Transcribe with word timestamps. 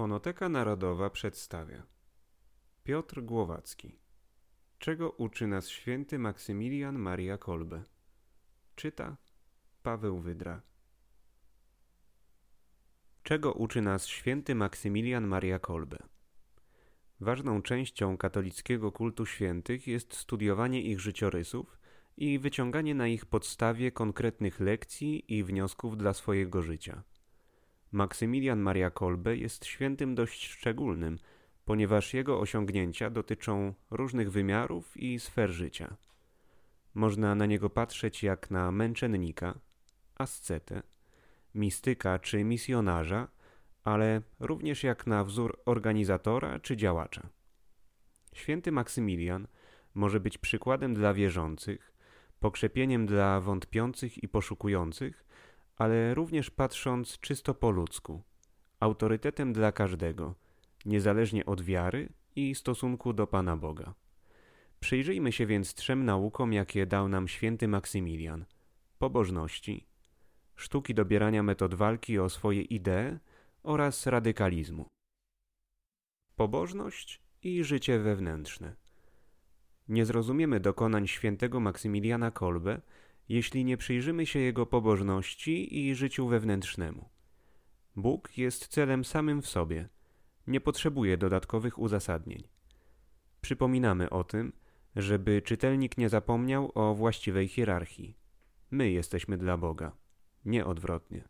Fonoteka 0.00 0.48
Narodowa 0.48 1.10
przedstawia 1.10 1.82
Piotr 2.84 3.22
Głowacki 3.22 3.98
Czego 4.78 5.10
uczy 5.10 5.46
nas 5.46 5.68
święty 5.68 6.18
Maksymilian 6.18 6.98
Maria 6.98 7.38
Kolbe? 7.38 7.82
Czyta 8.76 9.16
Paweł 9.82 10.18
Wydra 10.18 10.62
Czego 13.22 13.52
uczy 13.52 13.82
nas 13.82 14.06
święty 14.06 14.54
Maksymilian 14.54 15.26
Maria 15.26 15.58
Kolbe? 15.58 15.98
Ważną 17.20 17.62
częścią 17.62 18.16
katolickiego 18.16 18.92
kultu 18.92 19.26
świętych 19.26 19.86
jest 19.86 20.14
studiowanie 20.14 20.82
ich 20.82 21.00
życiorysów 21.00 21.78
i 22.16 22.38
wyciąganie 22.38 22.94
na 22.94 23.08
ich 23.08 23.26
podstawie 23.26 23.92
konkretnych 23.92 24.60
lekcji 24.60 25.34
i 25.38 25.44
wniosków 25.44 25.96
dla 25.96 26.14
swojego 26.14 26.62
życia– 26.62 27.02
Maksymilian 27.92 28.60
Maria 28.60 28.90
Kolbe 28.90 29.36
jest 29.36 29.64
świętym 29.64 30.14
dość 30.14 30.48
szczególnym, 30.48 31.18
ponieważ 31.64 32.14
jego 32.14 32.40
osiągnięcia 32.40 33.10
dotyczą 33.10 33.74
różnych 33.90 34.30
wymiarów 34.32 34.96
i 34.96 35.20
sfer 35.20 35.50
życia. 35.50 35.96
Można 36.94 37.34
na 37.34 37.46
niego 37.46 37.70
patrzeć 37.70 38.22
jak 38.22 38.50
na 38.50 38.72
męczennika, 38.72 39.58
ascetę, 40.14 40.82
mistyka 41.54 42.18
czy 42.18 42.44
misjonarza, 42.44 43.28
ale 43.84 44.22
również 44.40 44.82
jak 44.82 45.06
na 45.06 45.24
wzór 45.24 45.60
organizatora 45.64 46.60
czy 46.60 46.76
działacza. 46.76 47.28
Święty 48.34 48.72
Maksymilian 48.72 49.46
może 49.94 50.20
być 50.20 50.38
przykładem 50.38 50.94
dla 50.94 51.14
wierzących, 51.14 51.92
pokrzepieniem 52.40 53.06
dla 53.06 53.40
wątpiących 53.40 54.22
i 54.22 54.28
poszukujących, 54.28 55.24
ale 55.80 56.14
również 56.14 56.50
patrząc 56.50 57.18
czysto 57.18 57.54
po 57.54 57.70
ludzku, 57.70 58.22
autorytetem 58.80 59.52
dla 59.52 59.72
każdego, 59.72 60.34
niezależnie 60.84 61.46
od 61.46 61.62
wiary 61.62 62.08
i 62.36 62.54
stosunku 62.54 63.12
do 63.12 63.26
Pana 63.26 63.56
Boga. 63.56 63.94
Przyjrzyjmy 64.80 65.32
się 65.32 65.46
więc 65.46 65.74
trzem 65.74 66.04
naukom, 66.04 66.52
jakie 66.52 66.86
dał 66.86 67.08
nam 67.08 67.28
święty 67.28 67.68
Maksymilian: 67.68 68.44
pobożności, 68.98 69.86
sztuki 70.56 70.94
dobierania 70.94 71.42
metod 71.42 71.74
walki 71.74 72.18
o 72.18 72.28
swoje 72.28 72.62
idee 72.62 73.18
oraz 73.62 74.06
radykalizmu. 74.06 74.86
Pobożność 76.36 77.20
i 77.42 77.64
życie 77.64 77.98
wewnętrzne. 77.98 78.76
Nie 79.88 80.04
zrozumiemy 80.04 80.60
dokonań 80.60 81.06
świętego 81.06 81.60
Maksymiliana 81.60 82.30
Kolbe, 82.30 82.80
jeśli 83.30 83.64
nie 83.64 83.76
przyjrzymy 83.76 84.26
się 84.26 84.38
Jego 84.38 84.66
pobożności 84.66 85.78
i 85.78 85.94
życiu 85.94 86.28
wewnętrznemu. 86.28 87.08
Bóg 87.96 88.38
jest 88.38 88.68
celem 88.68 89.04
samym 89.04 89.42
w 89.42 89.46
sobie, 89.46 89.88
nie 90.46 90.60
potrzebuje 90.60 91.16
dodatkowych 91.16 91.78
uzasadnień. 91.78 92.42
Przypominamy 93.40 94.10
o 94.10 94.24
tym, 94.24 94.52
żeby 94.96 95.42
czytelnik 95.42 95.98
nie 95.98 96.08
zapomniał 96.08 96.72
o 96.74 96.94
właściwej 96.94 97.48
hierarchii. 97.48 98.16
My 98.70 98.90
jesteśmy 98.90 99.38
dla 99.38 99.56
Boga, 99.56 99.92
nie 100.44 100.66
odwrotnie. 100.66 101.24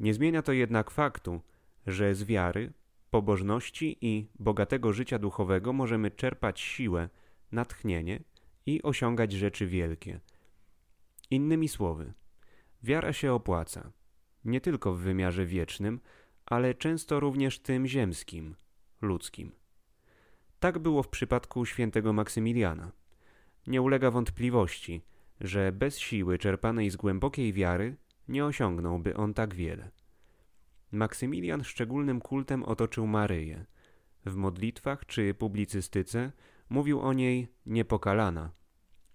Nie 0.00 0.14
zmienia 0.14 0.42
to 0.42 0.52
jednak 0.52 0.90
faktu, 0.90 1.40
że 1.86 2.14
z 2.14 2.24
wiary, 2.24 2.72
pobożności 3.10 3.98
i 4.00 4.26
bogatego 4.38 4.92
życia 4.92 5.18
duchowego 5.18 5.72
możemy 5.72 6.10
czerpać 6.10 6.60
siłę, 6.60 7.08
natchnienie 7.52 8.20
i 8.66 8.82
osiągać 8.82 9.32
rzeczy 9.32 9.66
wielkie– 9.66 10.20
Innymi 11.30 11.68
słowy, 11.68 12.12
wiara 12.82 13.12
się 13.12 13.32
opłaca, 13.32 13.92
nie 14.44 14.60
tylko 14.60 14.94
w 14.94 14.98
wymiarze 14.98 15.46
wiecznym, 15.46 16.00
ale 16.46 16.74
często 16.74 17.20
również 17.20 17.58
tym 17.58 17.86
ziemskim, 17.86 18.54
ludzkim. 19.02 19.52
Tak 20.60 20.78
było 20.78 21.02
w 21.02 21.08
przypadku 21.08 21.66
świętego 21.66 22.12
Maksymiliana. 22.12 22.92
Nie 23.66 23.82
ulega 23.82 24.10
wątpliwości, 24.10 25.02
że 25.40 25.72
bez 25.72 25.98
siły 25.98 26.38
czerpanej 26.38 26.90
z 26.90 26.96
głębokiej 26.96 27.52
wiary 27.52 27.96
nie 28.28 28.44
osiągnąłby 28.44 29.16
on 29.16 29.34
tak 29.34 29.54
wiele. 29.54 29.90
Maksymilian 30.92 31.64
szczególnym 31.64 32.20
kultem 32.20 32.62
otoczył 32.62 33.06
Maryję. 33.06 33.64
W 34.26 34.34
modlitwach 34.34 35.06
czy 35.06 35.34
publicystyce 35.34 36.32
mówił 36.68 37.00
o 37.00 37.12
niej 37.12 37.48
niepokalana, 37.66 38.50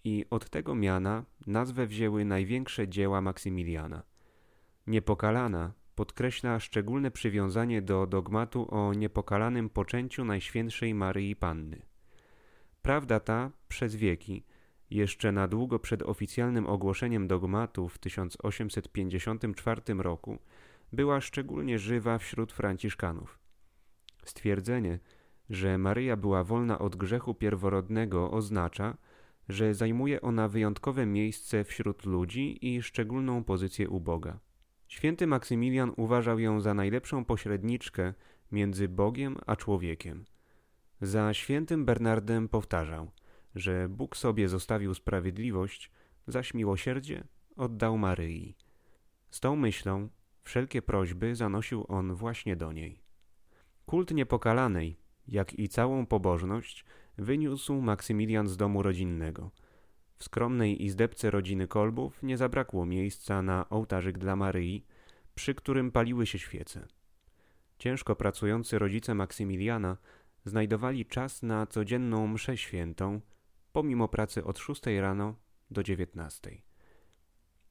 i 0.04 0.26
od 0.30 0.50
tego 0.50 0.76
miana 0.76 1.24
nazwę 1.48 1.88
wzięły 1.88 2.26
największe 2.26 2.88
dzieła 2.88 3.22
Maksymiliana. 3.22 4.04
Niepokalana 4.88 5.74
podkreśla 5.96 6.60
szczególne 6.60 7.12
przywiązanie 7.12 7.82
do 7.82 8.08
dogmatu 8.08 8.76
o 8.76 8.94
niepokalanym 8.94 9.70
poczęciu 9.70 10.26
Najświętszej 10.26 10.94
Maryi 10.94 11.36
Panny. 11.36 11.82
Prawda 12.82 13.20
ta 13.20 13.52
przez 13.68 13.96
wieki, 13.96 14.44
jeszcze 14.90 15.32
na 15.32 15.48
długo 15.48 15.80
przed 15.80 16.02
oficjalnym 16.02 16.68
ogłoszeniem 16.68 17.28
dogmatu 17.28 17.90
w 17.90 17.98
1854 17.98 19.82
roku, 19.98 20.40
była 20.94 21.22
szczególnie 21.22 21.80
żywa 21.80 22.18
wśród 22.18 22.52
franciszkanów. 22.52 23.40
Stwierdzenie, 24.26 25.00
że 25.50 25.78
Maryja 25.78 26.18
była 26.18 26.44
wolna 26.44 26.80
od 26.80 26.96
grzechu 26.96 27.34
pierworodnego 27.34 28.32
oznacza, 28.32 28.98
że 29.50 29.74
zajmuje 29.74 30.22
ona 30.22 30.48
wyjątkowe 30.48 31.06
miejsce 31.06 31.64
wśród 31.64 32.06
ludzi 32.06 32.68
i 32.76 32.82
szczególną 32.82 33.44
pozycję 33.44 33.90
u 33.90 34.00
Boga. 34.00 34.40
Święty 34.88 35.28
Maksymilian 35.28 35.92
uważał 35.98 36.40
ją 36.40 36.62
za 36.62 36.74
najlepszą 36.74 37.26
pośredniczkę 37.26 38.14
między 38.52 38.88
Bogiem 38.88 39.38
a 39.46 39.56
człowiekiem. 39.56 40.26
Za 41.02 41.34
świętym 41.34 41.86
Bernardem 41.86 42.50
powtarzał, 42.50 43.12
że 43.56 43.90
Bóg 43.90 44.18
sobie 44.18 44.50
zostawił 44.50 44.94
sprawiedliwość, 44.94 45.92
zaś 46.28 46.54
miłosierdzie 46.54 47.24
oddał 47.56 47.98
Maryi. 47.98 48.56
Z 49.30 49.40
tą 49.40 49.56
myślą 49.56 50.10
wszelkie 50.44 50.82
prośby 50.82 51.36
zanosił 51.36 51.86
on 51.88 52.14
właśnie 52.14 52.56
do 52.56 52.72
niej. 52.72 53.04
Kult 53.86 54.12
niepokalanej, 54.12 54.98
jak 55.28 55.60
i 55.60 55.70
całą 55.70 56.06
pobożność, 56.06 56.86
wyniósł 57.18 57.82
Maksymilian 57.82 58.48
z 58.48 58.58
domu 58.58 58.84
rodzinnego. 58.84 59.52
W 60.18 60.24
skromnej 60.24 60.86
izdebce 60.86 61.32
rodziny 61.32 61.68
Kolbów 61.68 62.24
nie 62.24 62.38
zabrakło 62.38 62.86
miejsca 62.86 63.42
na 63.42 63.70
ołtarzyk 63.70 64.18
dla 64.18 64.36
Maryi, 64.36 64.86
przy 65.36 65.56
którym 65.56 65.92
paliły 65.92 66.26
się 66.26 66.40
świece. 66.40 66.88
Ciężko 67.78 68.16
pracujący 68.16 68.80
rodzice 68.80 69.16
Maksymiliana 69.16 69.98
znajdowali 70.46 71.06
czas 71.06 71.44
na 71.44 71.68
codzienną 71.68 72.28
mszę 72.28 72.58
świętą, 72.58 73.22
pomimo 73.72 74.08
pracy 74.08 74.44
od 74.44 74.60
szóstej 74.60 75.02
rano 75.02 75.36
do 75.72 75.84
dziewiętnastej. 75.84 76.64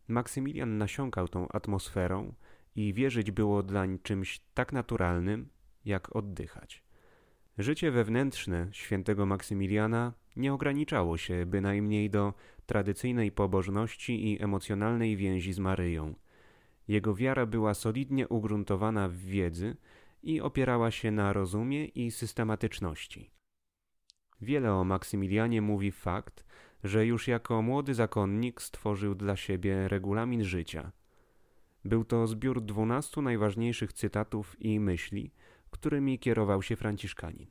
Maksymilian 0.08 0.78
nasiąkał 0.78 1.28
tą 1.28 1.48
atmosferą 1.48 2.34
i 2.74 2.94
wierzyć 2.94 3.30
było 3.30 3.62
dlań 3.62 3.98
czymś 4.02 4.40
tak 4.54 4.72
naturalnym, 4.72 5.48
jak 5.84 6.16
oddychać. 6.16 6.84
Życie 7.58 7.90
wewnętrzne 7.90 8.68
świętego 8.72 9.26
Maksymiliana 9.26 10.12
nie 10.36 10.52
ograniczało 10.52 11.16
się 11.16 11.46
bynajmniej 11.46 12.10
do 12.10 12.34
tradycyjnej 12.66 13.32
pobożności 13.32 14.32
i 14.32 14.42
emocjonalnej 14.42 15.16
więzi 15.16 15.52
z 15.52 15.58
Maryją. 15.58 16.14
Jego 16.88 17.14
wiara 17.14 17.46
była 17.46 17.74
solidnie 17.74 18.28
ugruntowana 18.28 19.08
w 19.08 19.16
wiedzy 19.16 19.76
i 20.22 20.40
opierała 20.40 20.90
się 20.90 21.10
na 21.10 21.32
rozumie 21.32 21.84
i 21.84 22.10
systematyczności. 22.10 23.30
Wiele 24.40 24.74
o 24.74 24.84
Maksymilianie 24.84 25.62
mówi 25.62 25.92
fakt, 25.92 26.44
że 26.84 27.06
już 27.06 27.28
jako 27.28 27.62
młody 27.62 27.94
zakonnik 27.94 28.62
stworzył 28.62 29.14
dla 29.14 29.36
siebie 29.36 29.88
regulamin 29.88 30.44
życia. 30.44 30.92
Był 31.84 32.04
to 32.04 32.26
zbiór 32.26 32.60
dwunastu 32.62 33.22
najważniejszych 33.22 33.92
cytatów 33.92 34.56
i 34.60 34.80
myśli, 34.80 35.32
którymi 35.72 36.18
kierował 36.18 36.62
się 36.62 36.76
Franciszkanin. 36.76 37.46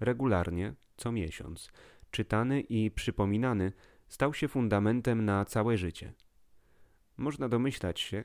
Regularnie, 0.00 0.74
co 0.96 1.12
miesiąc, 1.12 1.70
czytany 2.10 2.60
i 2.60 2.90
przypominany 2.90 3.72
stał 4.08 4.34
się 4.34 4.48
fundamentem 4.48 5.24
na 5.24 5.44
całe 5.44 5.76
życie. 5.76 6.12
Można 7.16 7.48
domyślać 7.48 8.00
się, 8.00 8.24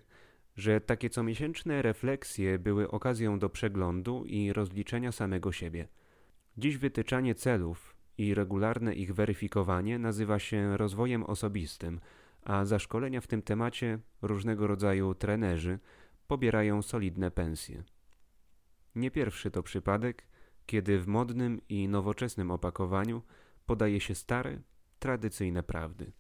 że 0.56 0.82
takie 0.82 1.10
comiesięczne 1.10 1.82
refleksje 1.82 2.60
były 2.60 2.92
okazją 2.92 3.40
do 3.40 3.50
przeglądu 3.50 4.24
i 4.26 4.54
rozliczenia 4.54 5.12
samego 5.12 5.52
siebie. 5.52 5.88
Dziś 6.58 6.78
wytyczanie 6.78 7.36
celów 7.36 7.96
i 8.18 8.34
regularne 8.34 8.94
ich 8.94 9.14
weryfikowanie 9.14 10.00
nazywa 10.00 10.40
się 10.40 10.78
rozwojem 10.78 11.24
osobistym, 11.24 12.00
a 12.44 12.66
za 12.66 12.80
szkolenia 12.80 13.22
w 13.22 13.28
tym 13.28 13.42
temacie 13.42 14.00
różnego 14.22 14.68
rodzaju 14.68 15.16
trenerzy 15.16 15.80
pobierają 16.28 16.82
solidne 16.82 17.32
pensje. 17.32 17.84
Nie 18.96 19.12
pierwszy 19.12 19.52
to 19.52 19.64
przypadek, 19.64 20.28
kiedy 20.66 21.00
w 21.00 21.08
modnym 21.08 21.62
i 21.70 21.88
nowoczesnym 21.88 22.52
opakowaniu 22.52 23.22
podaje 23.66 24.00
się 24.00 24.16
stare, 24.16 24.62
tradycyjne 25.00 25.64
prawdy. 25.64 26.12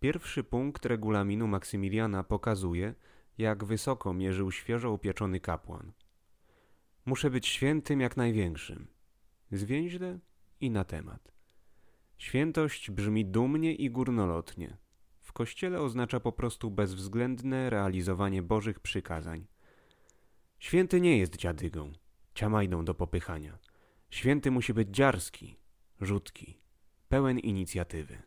Pierwszy 0.00 0.44
punkt 0.44 0.86
regulaminu 0.86 1.46
Maksymiliana 1.46 2.24
pokazuje, 2.24 2.94
jak 3.38 3.64
wysoko 3.64 4.14
mierzył 4.14 4.52
świeżo 4.52 4.92
upieczony 4.92 5.40
kapłan. 5.40 5.92
Muszę 7.04 7.30
być 7.30 7.46
świętym 7.46 8.00
jak 8.00 8.16
największym. 8.16 8.86
Zwięźle 9.52 10.18
i 10.60 10.70
na 10.70 10.84
temat. 10.84 11.32
Świętość 12.18 12.90
brzmi 12.90 13.24
dumnie 13.24 13.74
i 13.74 13.90
górnolotnie. 13.90 14.76
W 15.20 15.32
kościele 15.32 15.80
oznacza 15.80 16.20
po 16.20 16.32
prostu 16.32 16.70
bezwzględne 16.70 17.70
realizowanie 17.70 18.42
Bożych 18.42 18.80
przykazań. 18.80 19.46
Święty 20.58 21.00
nie 21.00 21.18
jest 21.18 21.36
dziadygą, 21.36 21.92
ciamajdą 22.34 22.84
do 22.84 22.94
popychania. 22.94 23.58
Święty 24.10 24.50
musi 24.50 24.74
być 24.74 24.88
dziarski, 24.88 25.56
rzutki, 26.00 26.58
pełen 27.08 27.38
inicjatywy. 27.38 28.22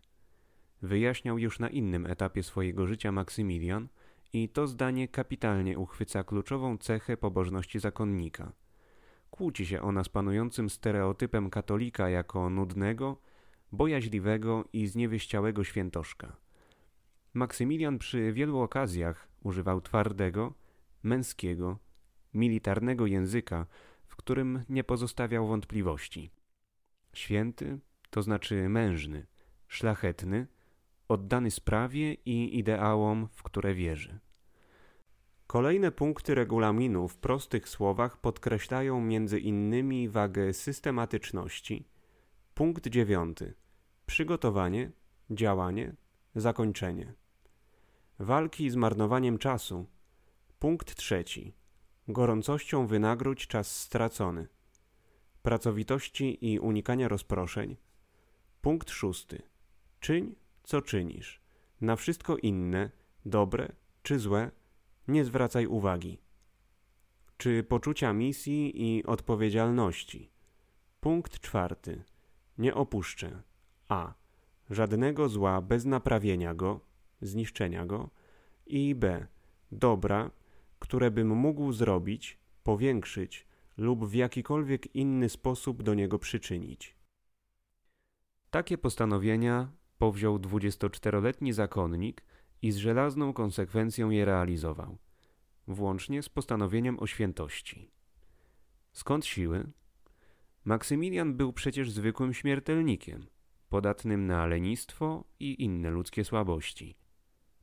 Wyjaśniał 0.81 1.37
już 1.37 1.59
na 1.59 1.69
innym 1.69 2.05
etapie 2.05 2.43
swojego 2.43 2.87
życia 2.87 3.11
Maksymilian 3.11 3.87
i 4.33 4.49
to 4.49 4.67
zdanie 4.67 5.07
kapitalnie 5.07 5.79
uchwyca 5.79 6.23
kluczową 6.23 6.77
cechę 6.77 7.17
pobożności 7.17 7.79
zakonnika. 7.79 8.51
Kłóci 9.31 9.65
się 9.65 9.81
ona 9.81 10.03
z 10.03 10.09
panującym 10.09 10.69
stereotypem 10.69 11.49
katolika 11.49 12.09
jako 12.09 12.49
nudnego, 12.49 13.21
bojaźliwego 13.71 14.65
i 14.73 14.87
zniewieściałego 14.87 15.63
świętoszka. 15.63 16.35
Maksymilian 17.33 17.99
przy 17.99 18.33
wielu 18.33 18.59
okazjach 18.59 19.27
używał 19.43 19.81
twardego, 19.81 20.53
męskiego, 21.03 21.79
militarnego 22.33 23.05
języka, 23.05 23.65
w 24.07 24.15
którym 24.15 24.63
nie 24.69 24.83
pozostawiał 24.83 25.47
wątpliwości. 25.47 26.31
Święty, 27.13 27.79
to 28.09 28.21
znaczy 28.21 28.69
mężny, 28.69 29.27
szlachetny, 29.67 30.47
oddany 31.07 31.51
sprawie 31.51 32.13
i 32.13 32.57
ideałom, 32.59 33.27
w 33.31 33.43
które 33.43 33.73
wierzy. 33.73 34.19
Kolejne 35.47 35.91
punkty 35.91 36.35
regulaminu 36.35 37.07
w 37.07 37.17
prostych 37.17 37.69
słowach 37.69 38.17
podkreślają 38.17 39.01
między 39.01 39.39
innymi 39.39 40.09
wagę 40.09 40.53
systematyczności. 40.53 41.87
Punkt 42.53 42.87
dziewiąty. 42.87 43.53
Przygotowanie, 44.05 44.91
działanie, 45.29 45.95
zakończenie. 46.35 47.13
Walki 48.19 48.69
z 48.69 48.75
marnowaniem 48.75 49.37
czasu. 49.37 49.85
Punkt 50.59 50.95
trzeci. 50.95 51.53
Gorącością 52.09 52.87
wynagródź 52.87 53.47
czas 53.47 53.79
stracony. 53.79 54.47
Pracowitości 55.41 56.51
i 56.53 56.59
unikania 56.59 57.07
rozproszeń. 57.07 57.77
Punkt 58.61 58.89
szósty. 58.89 59.41
Czyń, 59.99 60.35
co 60.63 60.81
czynisz. 60.81 61.41
Na 61.81 61.95
wszystko 61.95 62.37
inne, 62.37 62.89
dobre 63.25 63.71
czy 64.03 64.19
złe, 64.19 64.51
nie 65.07 65.25
zwracaj 65.25 65.67
uwagi. 65.67 66.19
Czy 67.37 67.63
poczucia 67.63 68.13
misji 68.13 68.81
i 68.83 69.05
odpowiedzialności. 69.05 70.29
Punkt 70.99 71.39
czwarty. 71.39 72.03
Nie 72.57 72.75
opuszczę. 72.75 73.41
A. 73.87 74.13
Żadnego 74.69 75.29
zła 75.29 75.61
bez 75.61 75.85
naprawienia 75.85 76.53
go, 76.53 76.79
zniszczenia 77.21 77.85
go. 77.85 78.09
I 78.65 78.95
B. 78.95 79.27
Dobra, 79.71 80.31
które 80.79 81.11
bym 81.11 81.27
mógł 81.27 81.71
zrobić, 81.71 82.39
powiększyć 82.63 83.47
lub 83.77 84.05
w 84.05 84.13
jakikolwiek 84.13 84.95
inny 84.95 85.29
sposób 85.29 85.83
do 85.83 85.93
niego 85.93 86.19
przyczynić. 86.19 86.95
Takie 88.49 88.77
postanowienia 88.77 89.71
powziął 89.97 90.37
24-letni 90.37 91.53
zakonnik 91.53 92.23
i 92.61 92.71
z 92.71 92.77
żelazną 92.77 93.33
konsekwencją 93.33 94.09
je 94.09 94.25
realizował, 94.25 94.97
włącznie 95.67 96.23
z 96.23 96.29
postanowieniem 96.29 96.99
o 96.99 97.07
świętości. 97.07 97.91
Skąd 98.91 99.25
siły? 99.25 99.71
Maksymilian 100.65 101.33
był 101.33 101.53
przecież 101.53 101.91
zwykłym 101.91 102.33
śmiertelnikiem, 102.33 103.25
podatnym 103.69 104.27
na 104.27 104.45
lenistwo 104.45 105.23
i 105.39 105.63
inne 105.63 105.89
ludzkie 105.89 106.25
słabości. 106.25 106.95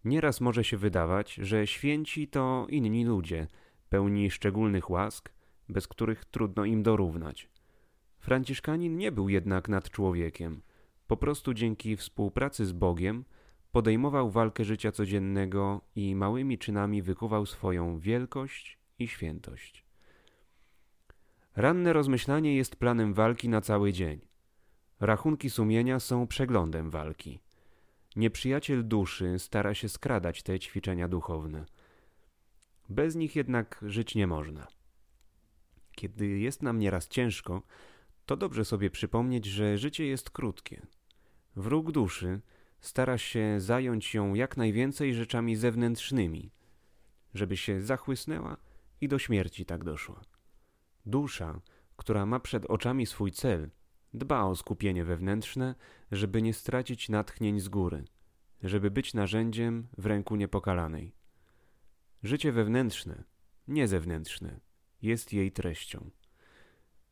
Nieraz 0.06 0.40
może 0.40 0.64
się 0.64 0.76
wydawać, 0.76 1.34
że 1.34 1.66
święci 1.66 2.28
to 2.28 2.66
inni 2.70 3.04
ludzie, 3.04 3.46
pełni 3.88 4.30
szczególnych 4.30 4.90
łask, 4.90 5.32
bez 5.68 5.88
których 5.88 6.24
trudno 6.24 6.64
im 6.64 6.82
dorównać. 6.82 7.48
Franciszkanin 8.18 8.96
nie 8.96 9.12
był 9.12 9.28
jednak 9.28 9.68
nad 9.68 9.90
człowiekiem. 9.90 10.62
Po 11.06 11.16
prostu 11.16 11.54
dzięki 11.54 11.96
współpracy 11.96 12.66
z 12.66 12.72
Bogiem 12.72 13.24
podejmował 13.72 14.30
walkę 14.30 14.64
życia 14.64 14.92
codziennego 14.92 15.80
i 15.96 16.14
małymi 16.14 16.58
czynami 16.58 17.02
wykuwał 17.02 17.46
swoją 17.46 17.98
wielkość 17.98 18.78
i 18.98 19.08
świętość. 19.08 19.84
Ranne 21.56 21.92
rozmyślanie 21.92 22.56
jest 22.56 22.76
planem 22.76 23.14
walki 23.14 23.48
na 23.48 23.60
cały 23.60 23.92
dzień. 23.92 24.20
Rachunki 25.00 25.50
sumienia 25.50 26.00
są 26.00 26.26
przeglądem 26.26 26.90
walki. 26.90 27.45
Nieprzyjaciel 28.16 28.88
duszy 28.88 29.38
stara 29.38 29.74
się 29.74 29.88
skradać 29.88 30.42
te 30.42 30.58
ćwiczenia 30.58 31.08
duchowne. 31.08 31.64
Bez 32.88 33.16
nich 33.16 33.36
jednak 33.36 33.84
żyć 33.86 34.14
nie 34.14 34.26
można. 34.26 34.66
Kiedy 35.92 36.26
jest 36.26 36.62
nam 36.62 36.78
nieraz 36.78 37.08
ciężko, 37.08 37.62
to 38.26 38.36
dobrze 38.36 38.64
sobie 38.64 38.90
przypomnieć, 38.90 39.46
że 39.46 39.78
życie 39.78 40.06
jest 40.06 40.30
krótkie. 40.30 40.86
Wróg 41.56 41.92
duszy 41.92 42.40
stara 42.80 43.18
się 43.18 43.60
zająć 43.60 44.14
ją 44.14 44.34
jak 44.34 44.56
najwięcej 44.56 45.14
rzeczami 45.14 45.56
zewnętrznymi, 45.56 46.50
żeby 47.34 47.56
się 47.56 47.82
zachłysnęła 47.82 48.56
i 49.00 49.08
do 49.08 49.18
śmierci 49.18 49.66
tak 49.66 49.84
doszła. 49.84 50.20
Dusza, 51.06 51.60
która 51.96 52.26
ma 52.26 52.40
przed 52.40 52.66
oczami 52.66 53.06
swój 53.06 53.32
cel, 53.32 53.70
dba 54.14 54.44
o 54.44 54.56
skupienie 54.56 55.04
wewnętrzne, 55.04 55.74
żeby 56.12 56.42
nie 56.42 56.54
stracić 56.54 57.08
natchnień 57.08 57.60
z 57.60 57.68
góry, 57.68 58.04
żeby 58.62 58.90
być 58.90 59.14
narzędziem 59.14 59.86
w 59.98 60.06
ręku 60.06 60.36
niepokalanej. 60.36 61.12
Życie 62.22 62.52
wewnętrzne, 62.52 63.24
nie 63.68 63.88
zewnętrzne, 63.88 64.60
jest 65.02 65.32
jej 65.32 65.52
treścią. 65.52 66.10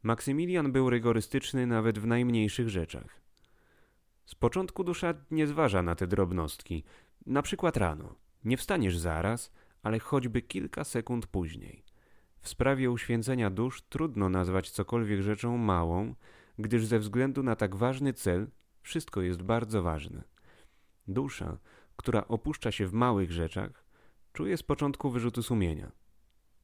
Maksymilian 0.02 0.72
był 0.72 0.90
rygorystyczny 0.90 1.66
nawet 1.66 1.98
w 1.98 2.06
najmniejszych 2.06 2.68
rzeczach. 2.68 3.20
Z 4.26 4.34
początku 4.34 4.84
dusza 4.84 5.14
nie 5.30 5.46
zważa 5.46 5.82
na 5.82 5.94
te 5.94 6.06
drobnostki. 6.06 6.84
Na 7.26 7.42
przykład 7.42 7.76
rano. 7.76 8.14
Nie 8.44 8.56
wstaniesz 8.56 8.98
zaraz, 8.98 9.52
ale 9.82 9.98
choćby 9.98 10.42
kilka 10.42 10.84
sekund 10.84 11.26
później. 11.26 11.84
W 12.40 12.48
sprawie 12.48 12.90
uświęcenia 12.90 13.50
dusz 13.50 13.82
trudno 13.82 14.28
nazwać 14.28 14.70
cokolwiek 14.70 15.22
rzeczą 15.22 15.58
małą, 15.58 16.14
gdyż 16.58 16.86
ze 16.86 16.98
względu 16.98 17.42
na 17.42 17.56
tak 17.56 17.76
ważny 17.76 18.12
cel 18.12 18.50
wszystko 18.82 19.22
jest 19.22 19.42
bardzo 19.42 19.82
ważne. 19.82 20.24
Dusza, 21.08 21.58
która 21.96 22.28
opuszcza 22.28 22.72
się 22.72 22.86
w 22.86 22.92
małych 22.92 23.32
rzeczach, 23.32 23.84
czuje 24.32 24.56
z 24.56 24.62
początku 24.62 25.10
wyrzuty 25.10 25.42
sumienia. 25.42 25.92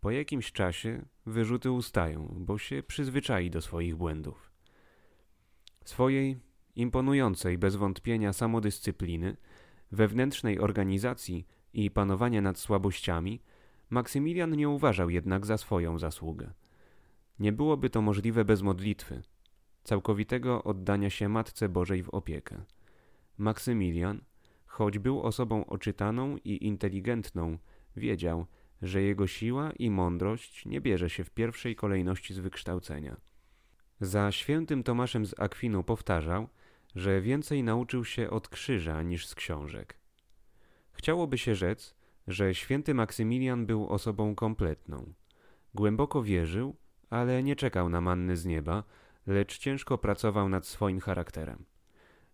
Po 0.01 0.11
jakimś 0.11 0.53
czasie 0.53 1.05
wyrzuty 1.27 1.71
ustają, 1.71 2.37
bo 2.39 2.59
się 2.59 2.83
przyzwyczai 2.83 3.51
do 3.51 3.61
swoich 3.61 3.97
błędów. 3.97 4.51
Swojej 5.85 6.39
imponującej 6.77 7.59
bez 7.59 7.77
wątpienia 7.77 8.33
samodyscypliny, 8.33 9.37
wewnętrznej 9.93 10.59
organizacji 10.59 11.47
i 11.73 11.91
panowania 11.91 12.41
nad 12.41 12.59
słabościami, 12.59 13.43
Maksymilian 13.91 14.57
nie 14.57 14.69
uważał 14.69 15.11
jednak 15.11 15.47
za 15.47 15.59
swoją 15.59 15.99
zasługę. 15.99 16.53
Nie 17.39 17.53
byłoby 17.53 17.91
to 17.91 18.03
możliwe 18.03 18.45
bez 18.45 18.63
modlitwy, 18.63 19.23
całkowitego 19.85 20.65
oddania 20.65 21.11
się 21.11 21.29
Matce 21.29 21.69
Bożej 21.69 22.03
w 22.03 22.09
opiekę. 22.09 22.65
Maksymilian, 23.39 24.21
choć 24.67 24.99
był 24.99 25.23
osobą 25.23 25.67
oczytaną 25.67 26.37
i 26.45 26.67
inteligentną, 26.67 27.59
wiedział, 27.97 28.47
że 28.83 29.03
jego 29.03 29.27
siła 29.27 29.73
i 29.73 29.91
mądrość 29.91 30.67
nie 30.67 30.81
bierze 30.81 31.11
się 31.11 31.25
w 31.25 31.31
pierwszej 31.31 31.77
kolejności 31.77 32.35
z 32.35 32.39
wykształcenia. 32.39 33.17
Za 34.01 34.33
świętym 34.33 34.83
Tomaszem 34.83 35.27
z 35.27 35.41
Akwinu 35.41 35.85
powtarzał, 35.85 36.49
że 36.95 37.21
więcej 37.21 37.63
nauczył 37.63 38.05
się 38.05 38.31
od 38.31 38.49
krzyża 38.49 39.03
niż 39.03 39.27
z 39.27 39.35
książek. 39.35 39.99
Chciałoby 40.93 41.39
się 41.39 41.55
rzec, 41.55 41.95
że 42.27 42.55
święty 42.55 42.95
Maksymilian 42.95 43.67
był 43.67 43.89
osobą 43.89 44.35
kompletną. 44.35 45.13
Głęboko 45.75 46.23
wierzył, 46.23 46.77
ale 47.11 47.43
nie 47.43 47.57
czekał 47.57 47.89
na 47.89 48.01
manny 48.01 48.37
z 48.37 48.47
nieba, 48.47 48.85
lecz 49.27 49.59
ciężko 49.59 49.99
pracował 49.99 50.49
nad 50.49 50.67
swoim 50.67 51.01
charakterem. 51.01 51.65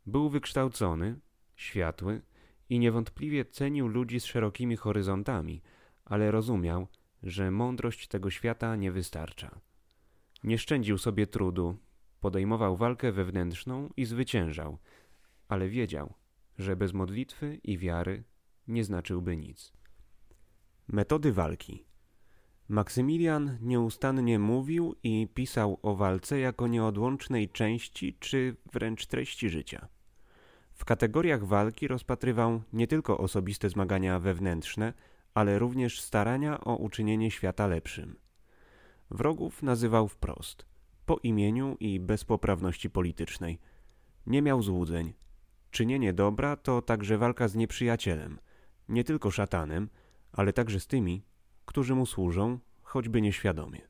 Był 0.07 0.31
wykształcony, 0.31 1.19
światły 1.57 2.23
i 2.69 2.79
niewątpliwie 2.79 3.45
cenił 3.45 3.89
ludzi 3.89 4.21
z 4.21 4.25
szerokimi 4.25 4.77
horyzontami, 4.77 5.63
ale 6.05 6.31
rozumiał, 6.31 6.89
że 7.23 7.51
mądrość 7.51 8.09
tego 8.09 8.31
świata 8.31 8.77
nie 8.77 8.93
wystarcza. 8.93 9.61
Nie 10.45 10.59
szczędził 10.59 10.99
sobie 10.99 11.27
trudu, 11.27 11.77
podejmował 12.21 12.77
walkę 12.77 13.13
wewnętrzną 13.13 13.91
i 13.97 14.05
zwyciężał, 14.05 14.79
ale 15.49 15.69
wiedział, 15.69 16.15
że 16.59 16.77
bez 16.77 16.93
modlitwy 16.93 17.61
i 17.65 17.79
wiary 17.79 18.25
nie 18.69 18.85
znaczyłby 18.85 19.37
nic. 19.37 19.73
Metody 20.89 21.33
walki. 21.33 21.85
Maksymilian 22.69 23.59
nieustannie 23.61 24.39
mówił 24.39 24.95
i 25.03 25.29
pisał 25.35 25.79
o 25.83 25.97
walce 25.97 26.39
jako 26.39 26.67
nieodłącznej 26.67 27.49
części 27.49 28.17
czy 28.21 28.57
wręcz 28.73 29.07
treści 29.07 29.51
życia. 29.51 29.89
W 30.73 30.85
kategoriach 30.85 31.45
walki 31.45 31.89
rozpatrywał 31.89 32.63
nie 32.73 32.87
tylko 32.87 33.19
osobiste 33.19 33.71
zmagania 33.71 34.19
wewnętrzne, 34.21 34.93
ale 35.35 35.59
również 35.59 36.01
starania 36.01 36.61
o 36.61 36.77
uczynienie 36.77 37.31
świata 37.31 37.67
lepszym. 37.67 38.17
Wrogów 39.11 39.63
nazywał 39.63 40.09
wprost, 40.09 40.67
po 41.07 41.19
imieniu 41.23 41.77
i 41.81 42.01
bez 42.01 42.25
poprawności 42.25 42.91
politycznej. 42.91 43.59
Nie 44.27 44.43
miał 44.43 44.63
złudzeń. 44.63 45.15
Czynienie 45.71 46.13
dobra 46.13 46.57
to 46.57 46.83
także 46.83 47.19
walka 47.19 47.49
z 47.49 47.55
nieprzyjacielem, 47.55 48.39
nie 48.89 49.05
tylko 49.05 49.31
szatanem, 49.31 49.89
ale 50.33 50.53
także 50.53 50.81
z 50.81 50.87
tymi, 50.87 51.23
którzy 51.67 51.95
mu 51.95 52.07
służą, 52.07 52.59
choćby 52.83 53.23
nieświadomie. 53.23 53.81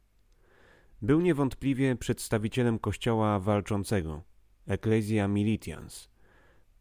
Był 1.02 1.20
niewątpliwie 1.20 1.96
przedstawicielem 1.96 2.78
kościoła 2.78 3.40
walczącego, 3.40 4.22
Ecclesia 4.66 5.28
Militians. 5.28 6.10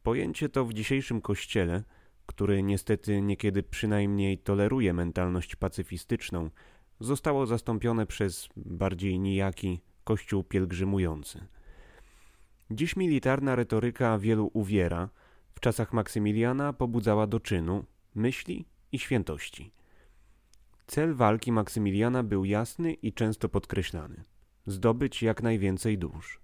Pojęcie 0.03 0.49
to 0.49 0.65
w 0.65 0.73
dzisiejszym 0.73 1.21
kościele, 1.21 1.83
który 2.25 2.63
niestety 2.63 3.21
niekiedy 3.21 3.63
przynajmniej 3.63 4.37
toleruje 4.37 4.93
mentalność 4.93 5.55
pacyfistyczną, 5.55 6.49
zostało 6.99 7.45
zastąpione 7.45 8.05
przez 8.05 8.49
bardziej 8.55 9.19
nijaki 9.19 9.81
kościół 10.03 10.43
pielgrzymujący. 10.43 11.47
Dziś 12.71 12.95
militarna 12.95 13.55
retoryka 13.55 14.17
wielu 14.17 14.49
uwiera, 14.53 15.09
w 15.55 15.59
czasach 15.59 15.93
Maksymiliana 15.93 16.73
pobudzała 16.73 17.27
do 17.27 17.39
czynu, 17.39 17.85
myśli 18.15 18.65
i 18.91 18.99
świętości. 18.99 19.71
Cel 20.87 21.13
walki 21.13 21.51
Maksymiliana 21.51 22.23
był 22.23 22.45
jasny 22.45 22.93
i 22.93 23.13
często 23.13 23.49
podkreślany 23.49 24.23
zdobyć 24.65 25.23
jak 25.23 25.43
najwięcej 25.43 25.97
dusz. 25.97 26.39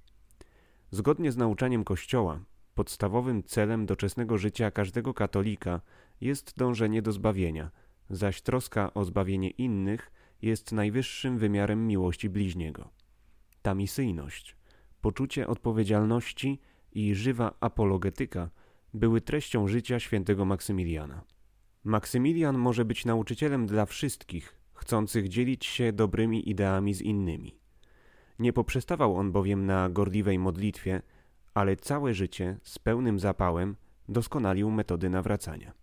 Zgodnie 0.91 1.31
z 1.31 1.37
nauczaniem 1.37 1.83
Kościoła, 1.83 2.39
podstawowym 2.75 3.43
celem 3.43 3.85
doczesnego 3.85 4.37
życia 4.37 4.71
każdego 4.71 5.13
katolika 5.13 5.81
jest 6.21 6.57
dążenie 6.57 7.01
do 7.01 7.11
zbawienia, 7.11 7.71
zaś 8.09 8.41
troska 8.41 8.93
o 8.93 9.05
zbawienie 9.05 9.49
innych 9.49 10.11
jest 10.41 10.71
najwyższym 10.71 11.37
wymiarem 11.37 11.87
miłości 11.87 12.29
bliźniego. 12.29 12.89
Ta 13.61 13.75
misyjność, 13.75 14.55
poczucie 15.01 15.47
odpowiedzialności 15.47 16.59
i 16.91 17.15
żywa 17.15 17.53
apologetyka 17.59 18.49
były 18.93 19.21
treścią 19.21 19.67
życia 19.67 19.99
świętego 19.99 20.45
Maksymiliana. 20.45 21.23
Maksymilian 21.83 22.57
może 22.57 22.85
być 22.85 23.05
nauczycielem 23.05 23.67
dla 23.67 23.85
wszystkich, 23.85 24.55
chcących 24.73 25.29
dzielić 25.29 25.65
się 25.65 25.93
dobrymi 25.93 26.49
ideami 26.49 26.93
z 26.93 27.01
innymi. 27.01 27.59
Nie 28.39 28.53
poprzestawał 28.53 29.15
on 29.15 29.31
bowiem 29.31 29.65
na 29.65 29.89
gorliwej 29.89 30.39
modlitwie, 30.39 31.01
ale 31.53 31.75
całe 31.75 32.13
życie 32.13 32.57
z 32.63 32.79
pełnym 32.79 33.19
zapałem 33.19 33.75
doskonalił 34.09 34.71
metody 34.71 35.09
nawracania. 35.09 35.73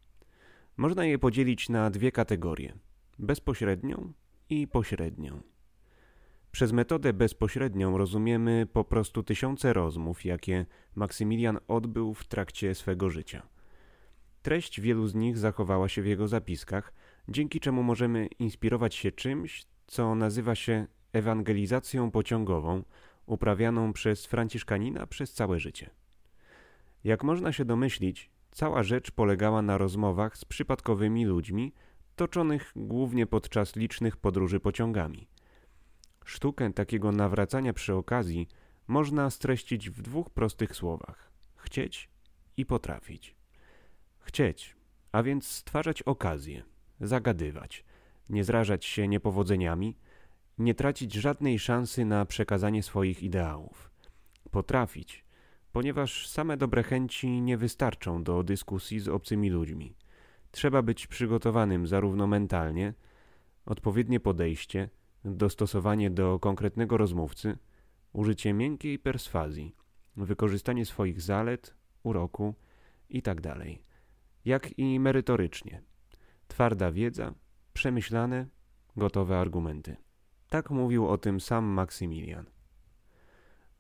Można 0.76 1.05
je 1.05 1.19
podzielić 1.19 1.69
na 1.69 1.90
dwie 1.90 2.12
kategorie: 2.12 2.75
bezpośrednią 3.19 4.12
i 4.50 4.69
pośrednią. 4.69 5.40
Przez 6.52 6.73
metodę 6.73 7.12
bezpośrednią 7.12 7.99
rozumiemy 7.99 8.67
po 8.73 8.85
prostu 8.85 9.23
tysiące 9.23 9.73
rozmów, 9.73 10.25
jakie 10.25 10.67
Maksymilian 10.95 11.59
odbył 11.69 12.14
w 12.14 12.26
trakcie 12.26 12.75
swego 12.75 13.11
życia. 13.11 13.58
Treść 14.49 14.81
wielu 14.81 15.07
z 15.07 15.14
nich 15.14 15.38
zachowała 15.38 15.88
się 15.88 16.02
w 16.02 16.07
jego 16.07 16.28
zapiskach, 16.28 16.93
dzięki 17.28 17.61
czemu 17.61 17.83
możemy 17.83 18.26
inspirować 18.26 18.95
się 18.95 19.12
czymś, 19.12 19.67
co 19.87 20.14
nazywa 20.14 20.55
się 20.55 20.87
ewangelizacją 21.12 22.11
pociągową, 22.11 22.83
uprawianą 23.26 23.93
przez 23.93 24.26
Franciszkanina 24.26 25.07
przez 25.07 25.33
całe 25.33 25.61
życie. 25.61 25.90
Jak 27.05 27.25
można 27.25 27.52
się 27.52 27.64
domyślić, 27.64 28.31
cała 28.50 28.83
rzecz 28.83 29.11
polegała 29.11 29.62
na 29.62 29.78
rozmowach 29.78 30.37
z 30.38 30.45
przypadkowymi 30.45 31.26
ludźmi, 31.26 31.75
toczonych 32.17 32.73
głównie 32.76 33.26
podczas 33.26 33.76
licznych 33.76 34.17
podróży 34.17 34.61
pociągami. 34.61 35.28
Sztukę 36.25 36.73
takiego 36.73 37.12
nawracania 37.12 37.73
przy 37.73 37.95
okazji 37.95 38.49
można 38.87 39.31
streścić 39.31 39.90
w 39.90 40.02
dwóch 40.02 40.31
prostych 40.31 40.76
słowach: 40.76 41.33
chcieć 41.57 42.11
i 42.57 42.67
potrafić. 42.67 43.38
Chcieć, 44.28 44.76
a 45.12 45.23
więc 45.23 45.47
stwarzać 45.47 46.02
okazję, 46.02 46.62
zagadywać, 47.00 47.85
nie 48.28 48.44
zrażać 48.44 48.85
się 48.85 49.08
niepowodzeniami, 49.08 49.97
nie 50.58 50.75
tracić 50.75 51.12
żadnej 51.14 51.58
szansy 51.58 52.04
na 52.04 52.26
przekazanie 52.26 52.82
swoich 52.82 53.23
ideałów. 53.23 53.90
Potrafić, 54.50 55.25
ponieważ 55.73 56.28
same 56.28 56.56
dobre 56.56 56.82
chęci 56.82 57.40
nie 57.40 57.56
wystarczą 57.56 58.23
do 58.23 58.42
dyskusji 58.42 59.00
z 59.00 59.08
obcymi 59.08 59.50
ludźmi. 59.50 59.94
Trzeba 60.50 60.82
być 60.82 61.06
przygotowanym 61.06 61.87
zarówno 61.87 62.26
mentalnie, 62.26 62.94
odpowiednie 63.66 64.20
podejście, 64.20 64.88
dostosowanie 65.25 66.11
do 66.11 66.38
konkretnego 66.38 66.97
rozmówcy, 66.97 67.58
użycie 68.12 68.52
miękkiej 68.52 68.99
perswazji, 68.99 69.75
wykorzystanie 70.16 70.87
swoich 70.87 71.20
zalet, 71.20 71.75
uroku 72.02 72.54
itd. 73.08 73.56
Jak 74.49 74.78
i 74.78 75.00
merytorycznie. 75.00 75.83
Twarda 76.47 76.93
wiedza, 76.93 77.35
przemyślane, 77.73 78.47
gotowe 78.97 79.38
argumenty. 79.38 79.97
Tak 80.49 80.71
mówił 80.71 81.09
o 81.09 81.19
tym 81.19 81.40
sam 81.40 81.64
Maksymilian. 81.64 82.47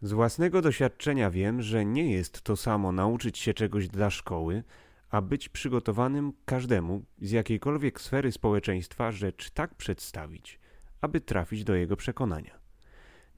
Z 0.02 0.12
własnego 0.12 0.62
doświadczenia 0.62 1.30
wiem, 1.30 1.62
że 1.62 1.84
nie 1.84 2.12
jest 2.12 2.42
to 2.42 2.56
samo 2.56 2.92
nauczyć 2.92 3.38
się 3.38 3.54
czegoś 3.54 3.88
dla 3.88 4.10
szkoły, 4.10 4.62
a 5.10 5.22
być 5.22 5.48
przygotowanym 5.48 6.32
każdemu 6.44 7.04
z 7.18 7.30
jakiejkolwiek 7.30 8.00
sfery 8.00 8.32
społeczeństwa 8.32 9.12
rzecz 9.12 9.50
tak 9.50 9.74
przedstawić, 9.74 10.60
aby 11.00 11.20
trafić 11.20 11.64
do 11.64 11.74
jego 11.74 11.96
przekonania. 11.96 12.58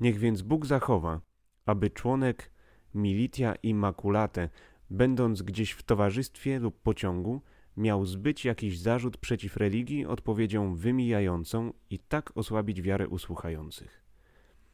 Niech 0.00 0.18
więc 0.18 0.42
Bóg 0.42 0.66
zachowa, 0.66 1.20
aby 1.66 1.90
członek 1.90 2.50
Militia 2.94 3.54
Immaculate 3.62 4.49
będąc 4.90 5.42
gdzieś 5.42 5.70
w 5.70 5.82
towarzystwie 5.82 6.59
lub 6.59 6.80
pociągu, 6.80 7.42
miał 7.76 8.06
zbyć 8.06 8.44
jakiś 8.44 8.78
zarzut 8.78 9.16
przeciw 9.16 9.56
religii 9.56 10.06
odpowiedzią 10.06 10.75
wymijającą 10.75 11.73
i 11.90 11.99
tak 11.99 12.37
osłabić 12.37 12.82
wiarę 12.82 13.09
usłuchających. 13.09 14.04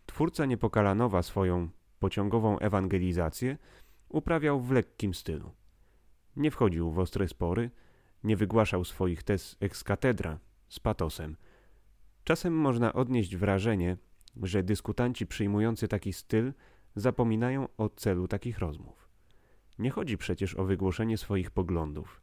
Twórca 0.06 0.46
Niepokalanowa 0.46 1.23
swoją 1.23 1.68
pociągową 1.99 2.58
ewangelizację 2.58 3.58
uprawiał 4.08 4.61
w 4.61 4.70
lekkim 4.70 5.14
stylu. 5.14 5.50
Nie 6.37 6.50
wchodził 6.50 6.92
w 6.92 6.99
ostre 6.99 7.28
spory, 7.28 7.70
nie 8.25 8.37
wygłaszał 8.37 8.85
swoich 8.85 9.23
tez 9.23 9.56
ex 9.61 9.85
cathedra 9.85 10.38
z 10.68 10.80
patosem. 10.80 11.37
Czasem 12.25 12.54
można 12.54 12.92
odnieść 12.92 13.37
wrażenie, 13.37 13.96
że 14.42 14.62
dyskutanci 14.62 15.26
przyjmujący 15.26 15.88
taki 15.88 16.12
styl 16.12 16.52
zapominają 16.94 17.68
o 17.76 17.88
celu 17.88 18.28
takich 18.28 18.58
rozmów. 18.58 19.05
Nie 19.78 19.90
chodzi 19.90 20.18
przecież 20.18 20.54
o 20.54 20.64
wygłoszenie 20.64 21.18
swoich 21.18 21.50
poglądów. 21.50 22.21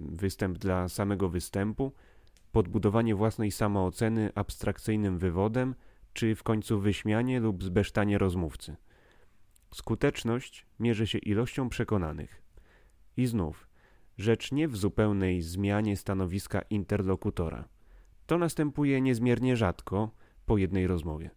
Występ 0.00 0.58
dla 0.58 0.88
samego 0.88 1.28
występu, 1.28 1.92
podbudowanie 2.52 3.14
własnej 3.14 3.50
samooceny 3.50 4.30
abstrakcyjnym 4.34 5.18
wywodem, 5.18 5.74
czy 6.12 6.34
w 6.34 6.42
końcu 6.42 6.80
wyśmianie 6.80 7.40
lub 7.40 7.64
zbesztanie 7.64 8.18
rozmówcy. 8.18 8.76
Skuteczność 9.74 10.66
mierzy 10.80 11.06
się 11.06 11.18
ilością 11.18 11.68
przekonanych. 11.68 12.42
I 13.16 13.26
znów, 13.26 13.68
rzecz 14.18 14.52
nie 14.52 14.68
w 14.68 14.76
zupełnej 14.76 15.42
zmianie 15.42 15.96
stanowiska 15.96 16.62
interlokutora. 16.62 17.68
To 18.26 18.38
następuje 18.38 19.00
niezmiernie 19.00 19.56
rzadko 19.56 20.10
po 20.46 20.58
jednej 20.58 20.86
rozmowie. 20.86 21.30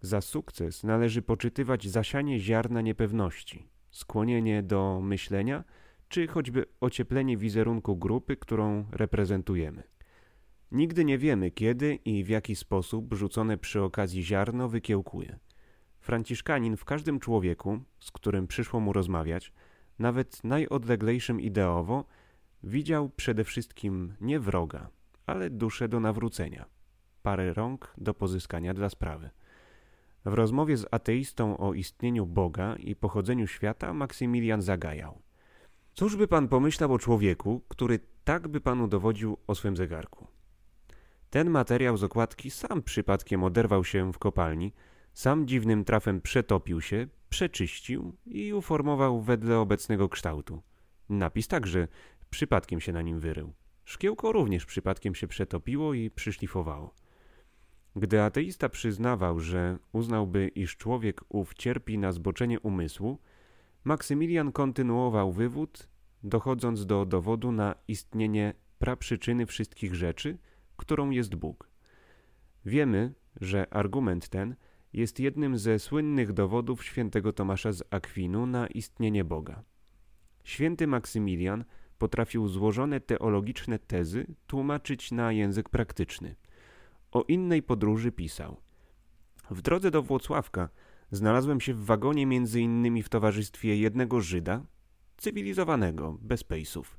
Za 0.00 0.20
sukces 0.20 0.84
należy 0.84 1.22
poczytywać 1.22 1.88
zasianie 1.88 2.40
ziarna 2.40 2.80
niepewności, 2.80 3.68
skłonienie 3.96 4.62
do 4.62 5.00
myślenia, 5.02 5.64
czy 6.08 6.26
choćby 6.26 6.64
ocieplenie 6.80 7.36
wizerunku 7.36 7.96
grupy, 7.96 8.36
którą 8.36 8.84
reprezentujemy. 8.92 9.82
Nigdy 10.72 11.04
nie 11.04 11.18
wiemy, 11.18 11.50
kiedy 11.50 11.94
i 11.94 12.24
w 12.24 12.28
jaki 12.28 12.56
sposób 12.56 13.14
rzucone 13.14 13.58
przy 13.58 13.82
okazji 13.82 14.24
ziarno 14.24 14.68
wykiełkuje. 14.68 15.38
Franciszkanin 16.00 16.76
w 16.76 16.84
każdym 16.84 17.20
człowieku, 17.20 17.78
z 18.00 18.10
którym 18.10 18.46
przyszło 18.46 18.80
mu 18.80 18.92
rozmawiać, 18.92 19.52
nawet 19.98 20.44
najodleglejszym 20.44 21.40
ideowo, 21.40 22.04
widział 22.62 23.08
przede 23.08 23.44
wszystkim 23.44 24.14
nie 24.20 24.40
wroga, 24.40 24.90
ale 25.26 25.50
duszę 25.50 25.88
do 25.88 26.00
nawrócenia, 26.00 26.66
parę 27.22 27.52
rąk 27.52 27.94
do 27.98 28.14
pozyskania 28.14 28.74
dla 28.74 28.88
sprawy. 28.88 29.30
W 30.26 30.34
rozmowie 30.34 30.76
z 30.76 30.86
ateistą 30.90 31.56
o 31.56 31.74
istnieniu 31.74 32.26
Boga 32.26 32.76
i 32.76 32.96
pochodzeniu 32.96 33.46
świata 33.46 33.92
Maksymilian 33.92 34.62
zagajał. 34.62 35.22
Cóż 35.94 36.16
by 36.16 36.28
pan 36.28 36.48
pomyślał 36.48 36.92
o 36.92 36.98
człowieku, 36.98 37.64
który 37.68 37.98
tak 38.24 38.48
by 38.48 38.60
panu 38.60 38.88
dowodził 38.88 39.36
o 39.46 39.54
swym 39.54 39.76
zegarku? 39.76 40.26
Ten 41.30 41.50
materiał 41.50 41.96
z 41.96 42.04
okładki 42.04 42.50
sam 42.50 42.82
przypadkiem 42.82 43.44
oderwał 43.44 43.84
się 43.84 44.12
w 44.12 44.18
kopalni, 44.18 44.72
sam 45.12 45.46
dziwnym 45.46 45.84
trafem 45.84 46.20
przetopił 46.20 46.80
się, 46.80 47.08
przeczyścił 47.28 48.16
i 48.26 48.52
uformował 48.52 49.20
wedle 49.20 49.58
obecnego 49.58 50.08
kształtu. 50.08 50.62
Napis 51.08 51.48
także 51.48 51.88
przypadkiem 52.30 52.80
się 52.80 52.92
na 52.92 53.02
nim 53.02 53.20
wyrył. 53.20 53.52
Szkiełko 53.84 54.32
również 54.32 54.66
przypadkiem 54.66 55.14
się 55.14 55.26
przetopiło 55.26 55.94
i 55.94 56.10
przyszlifowało. 56.10 56.94
Gdy 57.96 58.22
ateista 58.22 58.68
przyznawał, 58.68 59.40
że 59.40 59.78
uznałby, 59.92 60.48
iż 60.48 60.76
człowiek 60.76 61.20
ów 61.28 61.54
cierpi 61.54 61.98
na 61.98 62.12
zboczenie 62.12 62.60
umysłu, 62.60 63.18
Maksymilian 63.84 64.52
kontynuował 64.52 65.32
wywód, 65.32 65.88
dochodząc 66.22 66.86
do 66.86 67.06
dowodu 67.06 67.52
na 67.52 67.74
istnienie 67.88 68.54
praprzyczyny 68.78 69.46
wszystkich 69.46 69.94
rzeczy, 69.94 70.38
którą 70.76 71.10
jest 71.10 71.34
Bóg. 71.34 71.70
Wiemy, 72.64 73.14
że 73.40 73.74
argument 73.74 74.28
ten 74.28 74.56
jest 74.92 75.20
jednym 75.20 75.58
ze 75.58 75.78
słynnych 75.78 76.32
dowodów 76.32 76.84
świętego 76.84 77.32
Tomasza 77.32 77.72
z 77.72 77.82
Akwinu 77.90 78.46
na 78.46 78.66
istnienie 78.66 79.24
Boga. 79.24 79.62
Święty 80.44 80.86
Maksymilian 80.86 81.64
potrafił 81.98 82.48
złożone 82.48 83.00
teologiczne 83.00 83.78
tezy 83.78 84.26
tłumaczyć 84.46 85.12
na 85.12 85.32
język 85.32 85.68
praktyczny. 85.68 86.34
O 87.12 87.22
innej 87.28 87.62
podróży 87.62 88.12
pisał: 88.12 88.56
W 89.50 89.62
drodze 89.62 89.90
do 89.90 90.02
Włocławka 90.02 90.68
znalazłem 91.10 91.60
się 91.60 91.74
w 91.74 91.84
wagonie 91.84 92.26
między 92.26 92.60
innymi 92.60 93.02
w 93.02 93.08
towarzystwie 93.08 93.76
jednego 93.76 94.20
Żyda, 94.20 94.62
cywilizowanego, 95.16 96.18
bez 96.20 96.44
pejsów, 96.44 96.98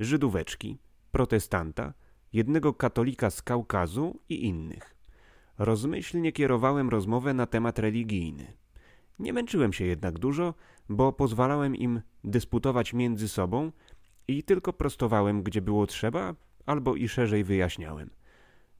Żydóweczki, 0.00 0.78
protestanta, 1.12 1.94
jednego 2.32 2.74
katolika 2.74 3.30
z 3.30 3.42
Kaukazu 3.42 4.20
i 4.28 4.44
innych. 4.44 4.94
Rozmyślnie 5.58 6.32
kierowałem 6.32 6.88
rozmowę 6.88 7.34
na 7.34 7.46
temat 7.46 7.78
religijny. 7.78 8.52
Nie 9.18 9.32
męczyłem 9.32 9.72
się 9.72 9.84
jednak 9.84 10.18
dużo, 10.18 10.54
bo 10.88 11.12
pozwalałem 11.12 11.76
im 11.76 12.00
dysputować 12.24 12.92
między 12.92 13.28
sobą 13.28 13.72
i 14.28 14.42
tylko 14.42 14.72
prostowałem, 14.72 15.42
gdzie 15.42 15.62
było 15.62 15.86
trzeba, 15.86 16.34
albo 16.66 16.94
i 16.94 17.08
szerzej 17.08 17.44
wyjaśniałem. 17.44 18.17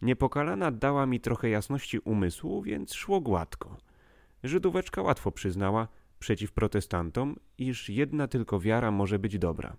Niepokalana 0.03 0.71
dała 0.71 1.07
mi 1.07 1.21
trochę 1.21 1.49
jasności 1.49 1.99
umysłu, 1.99 2.63
więc 2.63 2.95
szło 2.95 3.21
gładko. 3.21 3.77
Żydóweczka 4.45 5.03
łatwo 5.03 5.33
przyznała, 5.33 5.89
przeciw 6.19 6.53
protestantom, 6.53 7.37
iż 7.59 7.89
jedna 7.89 8.29
tylko 8.29 8.61
wiara 8.61 8.91
może 8.91 9.19
być 9.19 9.39
dobra. 9.39 9.77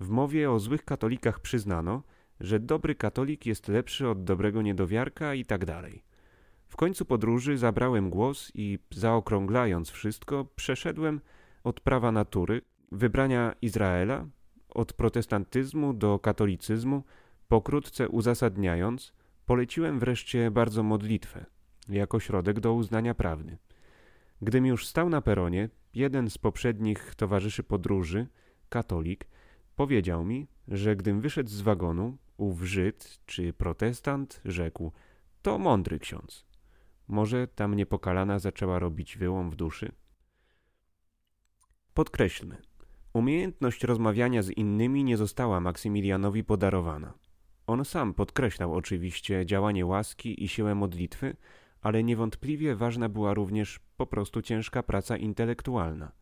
W 0.00 0.08
mowie 0.08 0.50
o 0.50 0.58
złych 0.58 0.84
katolikach 0.84 1.40
przyznano, 1.40 2.02
że 2.40 2.60
dobry 2.60 2.94
katolik 2.94 3.46
jest 3.46 3.68
lepszy 3.68 4.08
od 4.08 4.24
dobrego 4.24 4.62
niedowiarka 4.62 5.34
i 5.34 5.44
tak 5.44 5.64
dalej. 5.64 6.02
W 6.68 6.76
końcu 6.76 7.04
podróży 7.04 7.58
zabrałem 7.58 8.10
głos 8.10 8.52
i 8.54 8.78
zaokrąglając 8.90 9.90
wszystko, 9.90 10.46
przeszedłem 10.56 11.20
od 11.64 11.80
prawa 11.80 12.12
natury, 12.12 12.62
wybrania 12.92 13.54
Izraela, 13.62 14.26
od 14.68 14.92
protestantyzmu 14.92 15.94
do 15.94 16.18
katolicyzmu, 16.18 17.02
pokrótce 17.48 18.08
uzasadniając, 18.08 19.12
poleciłem 19.46 19.98
wreszcie 19.98 20.50
bardzo 20.50 20.82
modlitwę, 20.82 21.46
jako 21.88 22.20
środek 22.20 22.60
do 22.60 22.74
uznania 22.74 23.14
prawdy. 23.14 23.58
Gdym 24.42 24.66
już 24.66 24.86
stał 24.86 25.08
na 25.08 25.20
peronie, 25.20 25.68
jeden 25.94 26.30
z 26.30 26.38
poprzednich 26.38 27.14
towarzyszy 27.14 27.62
podróży, 27.62 28.26
katolik, 28.68 29.28
powiedział 29.76 30.24
mi, 30.24 30.48
że 30.68 30.96
gdym 30.96 31.20
wyszedł 31.20 31.50
z 31.50 31.60
wagonu, 31.60 32.18
ów 32.36 32.62
Żyd 32.62 33.18
czy 33.26 33.52
protestant 33.52 34.40
rzekł, 34.44 34.92
to 35.42 35.58
mądry 35.58 35.98
ksiądz. 35.98 36.46
Może 37.08 37.48
ta 37.48 37.68
mnie 37.68 37.86
pokalana 37.86 38.38
zaczęła 38.38 38.78
robić 38.78 39.18
wyłom 39.18 39.50
w 39.50 39.56
duszy? 39.56 39.92
Podkreślmy, 41.94 42.62
umiejętność 43.12 43.84
rozmawiania 43.84 44.42
z 44.42 44.50
innymi 44.50 45.04
nie 45.04 45.16
została 45.16 45.60
Maksymilianowi 45.60 46.44
podarowana. 46.44 47.25
On 47.66 47.84
sam 47.84 48.14
podkreślał 48.14 48.74
oczywiście 48.74 49.46
działanie 49.46 49.86
łaski 49.86 50.44
i 50.44 50.48
siłę 50.48 50.74
modlitwy, 50.74 51.36
ale 51.80 52.04
niewątpliwie 52.04 52.76
ważna 52.76 53.08
była 53.08 53.34
również 53.34 53.80
po 53.96 54.06
prostu 54.06 54.42
ciężka 54.42 54.82
praca 54.82 55.16
intelektualna, 55.16 56.12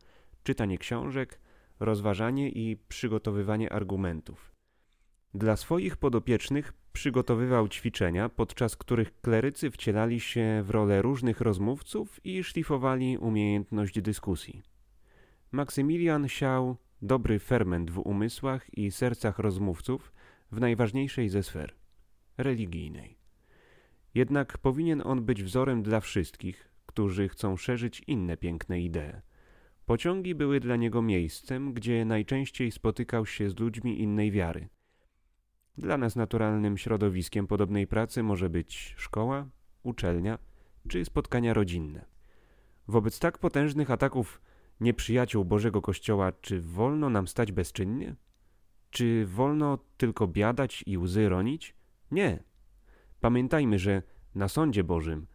czytanie 0.43 0.79
książek, 0.79 1.41
rozważanie 1.81 2.49
i 2.49 2.77
przygotowywanie 2.89 3.73
argumentów. 3.73 4.53
Dla 5.35 5.57
swoich 5.57 5.97
podopiecznych 5.97 6.73
przygotowywał 6.93 7.69
ćwiczenia, 7.69 8.29
podczas 8.29 8.77
których 8.77 9.21
klerycy 9.21 9.71
wcielali 9.71 10.21
się 10.21 10.63
w 10.65 10.71
rolę 10.71 11.03
różnych 11.03 11.41
rozmówców 11.41 12.27
i 12.27 12.45
szlifowali 12.45 13.19
umiejętność 13.19 14.01
dyskusji. 14.01 14.63
Maksymilian 15.53 16.29
siał 16.29 16.77
dobry 17.03 17.39
ferment 17.39 17.91
w 17.91 17.99
umysłach 17.99 18.79
i 18.79 18.91
sercach 18.91 19.39
rozmówców 19.39 20.13
w 20.53 20.61
najważniejszej 20.61 21.29
ze 21.29 21.43
sfer 21.43 21.75
religijnej. 22.39 23.19
Jednak 24.15 24.59
powinien 24.59 25.03
on 25.05 25.25
być 25.25 25.43
wzorem 25.43 25.83
dla 25.83 26.01
wszystkich, 26.01 26.69
którzy 26.87 27.29
chcą 27.29 27.57
szerzyć 27.57 28.03
inne 28.07 28.37
piękne 28.37 28.81
idee. 28.81 29.21
Pociągi 29.87 30.35
były 30.35 30.61
dla 30.61 30.77
niego 30.77 31.03
miejscem, 31.03 31.73
gdzie 31.73 32.05
najczęściej 32.05 32.71
spotykał 32.71 33.27
się 33.27 33.51
z 33.51 33.59
ludźmi 33.59 34.01
innej 34.01 34.31
wiary. 34.31 34.69
Dla 35.79 35.99
nas 35.99 36.17
naturalnym 36.17 36.79
środowiskiem 36.79 37.47
podobnej 37.47 37.87
pracy 37.87 38.23
może 38.23 38.51
być 38.51 38.95
szkoła, 38.97 39.49
uczelnia 39.83 40.39
czy 40.89 41.05
spotkania 41.05 41.55
rodzinne. 41.55 42.05
Wobec 42.89 43.19
tak 43.19 43.39
potężnych 43.39 43.91
ataków 43.91 44.41
nieprzyjaciół 44.81 45.45
Bożego 45.45 45.83
Kościoła, 45.83 46.33
czy 46.33 46.61
wolno 46.61 47.11
nam 47.11 47.29
stać 47.29 47.53
bezczynnie? 47.53 48.17
Czy 48.95 49.27
wolno 49.27 49.79
tylko 49.97 50.27
biadać 50.27 50.85
i 50.87 50.99
łzy 50.99 51.29
ronić? 51.29 51.75
Nie. 52.11 52.43
Pamiętajmy, 53.21 53.79
że 53.79 54.03
na 54.35 54.49
sądzie 54.49 54.85
Bożym 54.85 55.27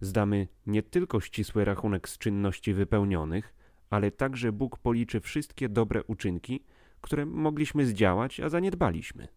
zdamy 0.00 0.48
nie 0.66 0.82
tylko 0.82 1.20
ścisły 1.20 1.64
rachunek 1.64 2.08
z 2.08 2.18
czynności 2.18 2.74
wypełnionych, 2.74 3.54
ale 3.90 4.10
także 4.10 4.52
Bóg 4.52 4.78
policzy 4.78 5.20
wszystkie 5.20 5.68
dobre 5.68 6.04
uczynki, 6.04 6.64
które 7.00 7.26
mogliśmy 7.26 7.86
zdziałać, 7.86 8.40
a 8.40 8.48
zaniedbaliśmy. 8.48 9.28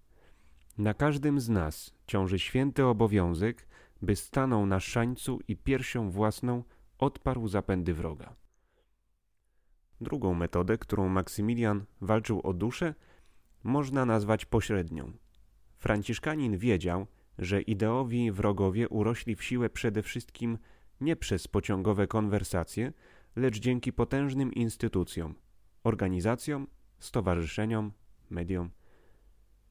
Na 0.77 0.93
każdym 0.93 1.39
z 1.39 1.49
nas 1.49 1.93
ciąży 2.07 2.39
święty 2.39 2.85
obowiązek, 2.85 3.67
by 4.01 4.15
stanął 4.15 4.65
na 4.65 4.79
szańcu 4.79 5.39
i 5.47 5.55
piersią 5.55 6.11
własną 6.11 6.63
odparł 6.99 7.47
zapędy 7.47 7.93
wroga. 7.93 8.35
Drugą 10.01 10.33
metodę, 10.33 10.77
którą 10.77 11.09
Maksymilian 11.09 11.85
walczył 12.01 12.41
o 12.43 12.53
duszę, 12.53 12.93
można 13.63 14.05
nazwać 14.05 14.45
pośrednią. 14.45 15.11
Franciszkanin 15.77 16.57
wiedział, 16.57 17.07
że 17.37 17.61
ideowi 17.61 18.31
wrogowie 18.31 18.89
urośli 18.89 19.35
w 19.35 19.43
siłę 19.43 19.69
przede 19.69 20.03
wszystkim 20.03 20.57
nie 21.01 21.15
przez 21.15 21.47
pociągowe 21.47 22.07
konwersacje, 22.07 22.93
lecz 23.35 23.59
dzięki 23.59 23.93
potężnym 23.93 24.53
instytucjom, 24.53 25.35
organizacjom, 25.83 26.67
stowarzyszeniom, 26.99 27.91
mediom. 28.29 28.69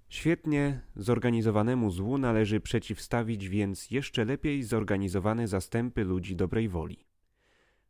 Świetnie 0.09 0.81
zorganizowanemu 0.97 1.91
złu 1.91 2.19
należy 2.19 2.61
przeciwstawić 2.61 3.49
więc 3.49 3.91
jeszcze 3.91 4.25
lepiej 4.25 4.63
zorganizowane 4.63 5.49
zastępy 5.49 6.05
ludzi 6.05 6.37
dobrej 6.37 6.69
woli. 6.69 7.05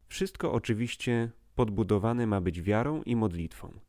Wszystko 0.06 0.52
oczywiście 0.52 1.30
podbudowane 1.54 2.26
ma 2.26 2.40
być 2.40 2.62
wiarą 2.62 3.02
i 3.02 3.16
modlitwą. 3.16 3.80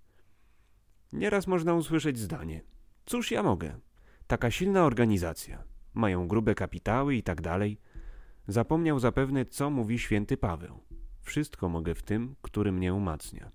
Nieraz 1.14 1.48
można 1.48 1.74
usłyszeć 1.74 2.20
zdanie: 2.20 2.62
Cóż 3.06 3.32
ja 3.32 3.44
mogę? 3.44 3.80
Taka 4.28 4.52
silna 4.52 4.86
organizacja, 4.86 5.64
mają 5.94 6.28
grube 6.28 6.56
kapitały 6.56 7.16
i 7.16 7.24
tak 7.24 7.42
dalej. 7.42 7.80
Zapomniał 8.48 9.00
zapewne, 9.00 9.46
co 9.46 9.70
mówi 9.70 10.00
święty 10.00 10.38
Paweł. 10.38 10.80
Wszystko 11.22 11.70
mogę 11.70 11.96
w 11.96 12.04
tym, 12.04 12.36
który 12.42 12.72
mnie 12.72 12.94
umacnia. 12.94 13.52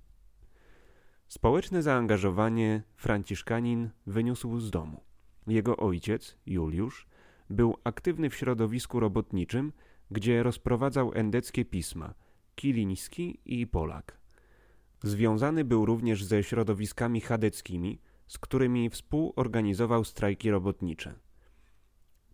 Społeczne 1.28 1.82
zaangażowanie 1.82 2.82
Franciszkanin 2.96 3.90
wyniósł 4.06 4.58
z 4.58 4.70
domu. 4.70 5.00
Jego 5.46 5.76
ojciec, 5.76 6.36
Juliusz, 6.46 7.06
był 7.50 7.76
aktywny 7.84 8.30
w 8.30 8.34
środowisku 8.34 9.00
robotniczym, 9.00 9.72
gdzie 10.10 10.42
rozprowadzał 10.42 11.12
endeckie 11.14 11.64
pisma 11.64 12.14
Kiliński 12.54 13.40
i 13.44 13.66
Polak. 13.66 14.18
Związany 15.06 15.64
był 15.64 15.86
również 15.86 16.24
ze 16.24 16.42
środowiskami 16.42 17.20
chadeckimi, 17.20 18.00
z 18.26 18.38
którymi 18.38 18.90
współorganizował 18.90 20.04
strajki 20.04 20.50
robotnicze. 20.50 21.14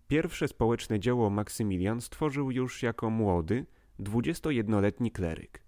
Pierwsze 0.08 0.48
społeczne 0.48 1.00
dzieło 1.00 1.30
Maksymilian 1.30 2.00
stworzył 2.00 2.50
już 2.50 2.82
jako 2.82 3.10
młody, 3.10 3.66
21-letni 4.00 5.10
kleryk. 5.10 5.62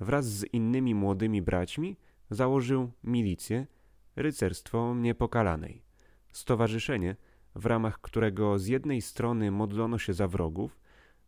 Wraz 0.00 0.26
z 0.26 0.44
innymi 0.44 0.94
młodymi 0.94 1.42
braćmi 1.42 1.96
założył 2.30 2.92
milicję, 3.04 3.66
rycerstwo 4.16 4.94
niepokalanej, 4.94 5.82
stowarzyszenie, 6.32 7.16
w 7.54 7.66
ramach 7.66 8.00
którego 8.00 8.58
z 8.58 8.66
jednej 8.66 9.02
strony 9.02 9.50
modlono 9.50 9.98
się 9.98 10.14
za 10.14 10.28
wrogów, 10.28 10.80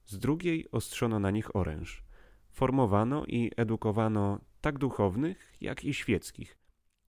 z 0.06 0.18
drugiej 0.18 0.70
ostrzono 0.70 1.18
na 1.18 1.30
nich 1.30 1.56
oręż. 1.56 2.04
Formowano 2.50 3.24
i 3.26 3.50
edukowano 3.56 4.47
tak 4.60 4.78
duchownych, 4.78 5.52
jak 5.60 5.84
i 5.84 5.94
świeckich, 5.94 6.58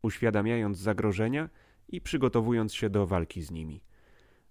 uświadamiając 0.02 0.78
zagrożenia 0.78 1.48
i 1.88 2.00
przygotowując 2.00 2.74
się 2.74 2.90
do 2.90 3.06
walki 3.06 3.42
z 3.42 3.50
nimi. 3.50 3.82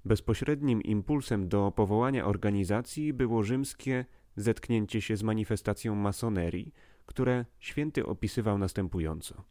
Bezpośrednim 0.06 0.82
impulsem 0.82 1.50
do 1.50 1.72
powołania 1.72 2.26
organizacji 2.26 3.14
było 3.14 3.44
rzymskie 3.44 4.06
zetknięcie 4.36 5.02
się 5.02 5.18
z 5.18 5.24
manifestacją 5.24 5.96
masonerii, 5.96 6.74
które 7.06 7.46
święty 7.60 8.06
opisywał 8.06 8.58
następująco. 8.58 9.44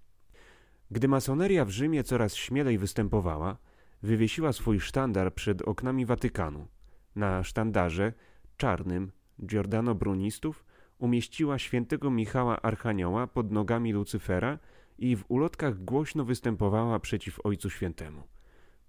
Gdy 0.90 1.08
masoneria 1.08 1.64
w 1.64 1.70
Rzymie 1.70 2.04
coraz 2.04 2.34
śmielej 2.34 2.78
występowała, 2.78 3.56
wywiesiła 4.02 4.52
swój 4.52 4.80
sztandar 4.80 5.34
przed 5.34 5.62
oknami 5.62 6.06
Watykanu. 6.06 6.68
Na 7.16 7.44
sztandarze 7.44 8.12
czarnym 8.56 9.12
Giordano 9.46 9.94
Brunistów 9.94 10.64
umieściła 10.98 11.58
świętego 11.58 12.10
Michała 12.10 12.62
Archanioła 12.62 13.26
pod 13.26 13.52
nogami 13.52 13.92
Lucyfera 13.92 14.58
i 14.98 15.16
w 15.16 15.24
ulotkach 15.28 15.84
głośno 15.84 16.24
występowała 16.24 17.00
przeciw 17.00 17.46
Ojcu 17.46 17.70
Świętemu. 17.70 18.22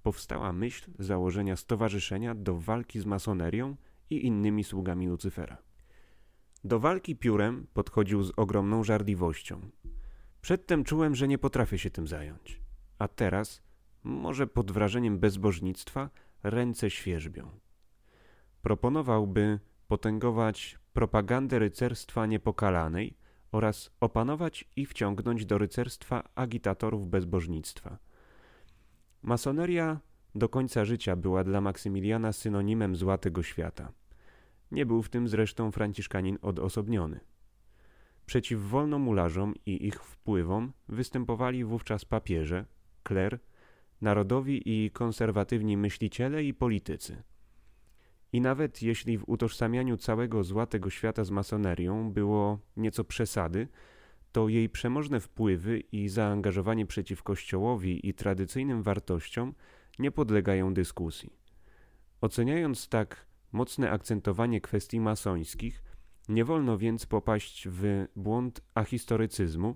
Powstała 0.03 0.53
myśl 0.53 0.91
założenia 0.99 1.55
stowarzyszenia 1.55 2.35
do 2.35 2.55
walki 2.55 2.99
z 2.99 3.05
masonerią 3.05 3.75
i 4.09 4.25
innymi 4.25 4.63
sługami 4.63 5.07
Lucyfera. 5.07 5.57
Do 6.63 6.79
walki 6.79 7.15
piórem 7.15 7.67
podchodził 7.73 8.23
z 8.23 8.31
ogromną 8.37 8.83
żarliwością. 8.83 9.61
Przedtem 10.41 10.83
czułem, 10.83 11.15
że 11.15 11.27
nie 11.27 11.37
potrafię 11.37 11.77
się 11.77 11.89
tym 11.89 12.07
zająć. 12.07 12.61
A 12.99 13.07
teraz, 13.07 13.61
może 14.03 14.47
pod 14.47 14.71
wrażeniem 14.71 15.19
bezbożnictwa, 15.19 16.09
ręce 16.43 16.89
świerzbią. 16.89 17.49
Proponowałby 18.61 19.59
potęgować 19.87 20.79
propagandę 20.99 21.59
rycerstwa 21.59 22.25
niepokalanej 22.25 23.17
oraz 23.51 23.91
opanować 23.99 24.65
i 24.75 24.85
wciągnąć 24.85 25.45
do 25.45 25.57
rycerstwa 25.57 26.29
agitatorów 26.35 27.07
bezbożnictwa. 27.07 27.97
Masoneria 29.21 29.99
do 30.35 30.49
końca 30.49 30.85
życia 30.85 31.15
była 31.15 31.43
dla 31.43 31.61
Maksymiliana 31.61 32.33
synonimem 32.33 32.95
zła 32.95 33.17
tego 33.17 33.43
świata. 33.43 33.91
Nie 34.71 34.85
był 34.85 35.01
w 35.01 35.09
tym 35.09 35.27
zresztą 35.27 35.71
franciszkanin 35.71 36.37
odosobniony. 36.41 37.19
Przeciw 38.25 38.61
wolnomularzom 38.61 39.53
i 39.65 39.87
ich 39.87 40.03
wpływom 40.03 40.73
występowali 40.87 41.63
wówczas 41.63 42.05
papieże, 42.05 42.65
kler, 43.03 43.39
narodowi 44.01 44.61
i 44.65 44.91
konserwatywni 44.91 45.77
myśliciele 45.77 46.43
i 46.43 46.53
politycy. 46.53 47.23
I 48.33 48.41
nawet 48.41 48.81
jeśli 48.81 49.17
w 49.17 49.29
utożsamianiu 49.29 49.97
całego 49.97 50.43
zła 50.43 50.65
tego 50.65 50.89
świata 50.89 51.23
z 51.23 51.31
masonerią 51.31 52.11
było 52.11 52.59
nieco 52.77 53.03
przesady, 53.03 53.67
to 54.31 54.49
jej 54.49 54.69
przemożne 54.69 55.19
wpływy 55.19 55.79
i 55.79 56.09
zaangażowanie 56.09 56.85
przeciw 56.85 57.23
Kościołowi 57.23 58.07
i 58.09 58.13
tradycyjnym 58.13 58.83
wartościom 58.83 59.53
nie 59.99 60.11
podlegają 60.11 60.73
dyskusji. 60.73 61.33
Oceniając 62.21 62.89
tak 62.89 63.25
mocne 63.51 63.91
akcentowanie 63.91 64.61
kwestii 64.61 64.99
masońskich, 64.99 65.83
nie 66.29 66.45
wolno 66.45 66.77
więc 66.77 67.05
popaść 67.05 67.67
w 67.67 68.05
błąd 68.15 68.61
ahistorycyzmu 68.73 69.75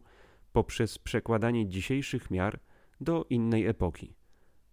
poprzez 0.52 0.98
przekładanie 0.98 1.68
dzisiejszych 1.68 2.32
miar 2.32 2.60
do 3.02 3.26
innej 3.30 3.66
epoki. 3.66 4.16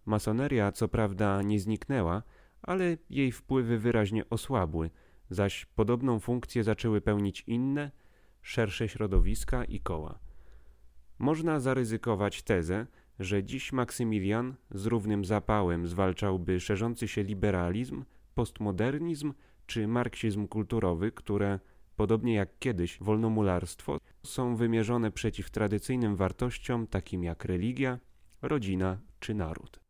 Masoneria 0.05 0.71
co 0.71 0.87
prawda 0.87 1.41
nie 1.41 1.59
zniknęła, 1.59 2.23
ale 2.61 2.97
jej 3.09 3.31
wpływy 3.31 3.79
wyraźnie 3.79 4.29
osłabły, 4.29 4.89
zaś 5.29 5.65
podobną 5.65 6.19
funkcję 6.19 6.63
zaczęły 6.63 7.01
pełnić 7.01 7.43
inne, 7.47 7.91
szersze 8.41 8.89
środowiska 8.89 9.65
i 9.65 9.79
koła. 9.79 10.19
Można 11.19 11.59
zaryzykować 11.59 12.43
tezę, 12.43 12.87
że 13.19 13.43
dziś 13.43 13.73
Maksymilian 13.73 14.55
z 14.71 14.85
równym 14.85 15.25
zapałem 15.25 15.87
zwalczałby 15.87 16.59
szerzący 16.59 17.07
się 17.07 17.23
liberalizm, 17.23 18.03
postmodernizm 18.35 19.33
czy 19.65 19.87
marksizm 19.87 20.47
kulturowy, 20.47 21.11
które, 21.11 21.59
podobnie 21.95 22.33
jak 22.33 22.59
kiedyś 22.59 22.97
wolnomularstwo, 23.01 23.97
są 24.23 24.55
wymierzone 24.55 25.11
przeciw 25.11 25.49
tradycyjnym 25.49 26.15
wartościom 26.15 26.87
takim 26.87 27.23
jak 27.23 27.45
religia, 27.45 27.99
rodzina 28.41 28.97
czy 29.19 29.33
naród. 29.33 29.80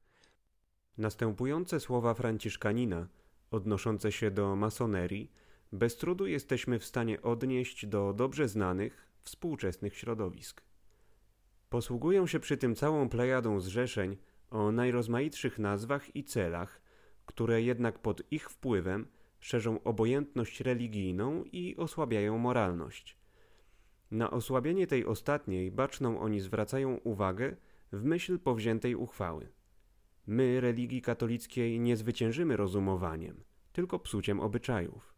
Następujące 0.97 1.80
słowa 1.80 2.13
Franciszkanina, 2.13 3.08
odnoszące 3.51 4.12
się 4.12 4.32
do 4.32 4.56
masonerii, 4.56 5.32
bez 5.71 5.97
trudu 5.97 6.27
jesteśmy 6.27 6.80
w 6.80 6.86
stanie 6.86 7.21
odnieść 7.21 7.86
do 7.86 8.13
dobrze 8.13 8.47
znanych, 8.47 9.08
współczesnych 9.21 9.97
środowisk. 9.97 10.62
Posługują 11.69 12.27
się 12.27 12.39
przy 12.39 12.58
tym 12.58 12.75
całą 12.75 13.10
plejadą 13.10 13.60
zrzeszeń 13.60 14.17
o 14.49 14.71
najrozmaitszych 14.71 15.60
nazwach 15.60 16.15
i 16.15 16.23
celach, 16.23 16.82
które 17.25 17.62
jednak 17.62 17.99
pod 17.99 18.32
ich 18.32 18.49
wpływem 18.49 19.08
szerzą 19.39 19.84
obojętność 19.84 20.62
religijną 20.62 21.43
i 21.43 21.75
osłabiają 21.77 22.38
moralność. 22.38 23.17
Na 24.12 24.32
osłabienie 24.32 24.88
tej 24.88 25.06
ostatniej 25.06 25.71
baczną 25.71 26.19
oni 26.19 26.39
zwracają 26.39 26.95
uwagę 26.95 27.56
w 27.91 28.04
myśl 28.04 28.39
powziętej 28.39 28.95
uchwały. 28.95 29.47
My 30.32 30.62
religii 30.62 31.02
katolickiej 31.02 31.80
nie 31.80 31.98
zwyciężymy 31.98 32.58
rozumowaniem, 32.58 33.44
tylko 33.74 34.00
psuciem 34.00 34.39
obyczajów. 34.39 35.15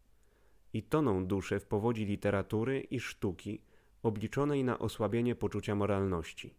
I 0.72 0.82
toną 0.82 1.26
duszę 1.26 1.60
w 1.60 1.66
powodzi 1.66 2.04
literatury 2.04 2.80
i 2.80 3.00
sztuki 3.00 3.60
obliczonej 4.02 4.64
na 4.64 4.78
osłabienie 4.78 5.34
poczucia 5.34 5.74
moralności. 5.74 6.54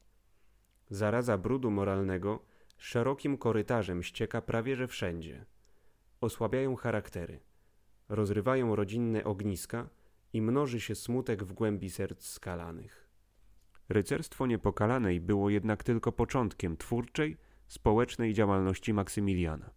Zaraza 0.89 1.38
brudu 1.38 1.72
moralnego 1.72 2.46
szerokim 2.78 3.38
korytarzem 3.38 4.04
ścieka 4.04 4.41
prawie 4.41 4.76
że 4.76 4.88
wszędzie. 4.88 5.46
Osłabiają 6.22 6.76
charaktery, 6.76 7.39
rozrywają 8.10 8.76
rodzinne 8.76 9.24
ogniska 9.24 9.89
i 10.34 10.41
mnoży 10.41 10.80
się 10.80 10.96
smutek 10.96 11.44
w 11.44 11.54
głębi 11.54 11.89
serc 11.89 12.26
skalanych. 12.26 13.08
Rycerstwo 13.89 14.48
Niepokalanej 14.48 15.22
było 15.22 15.50
jednak 15.50 15.84
tylko 15.84 16.12
początkiem 16.12 16.78
twórczej, 16.78 17.45
społecznej 17.67 18.34
działalności 18.34 18.93
Maksymiliana. 18.93 19.69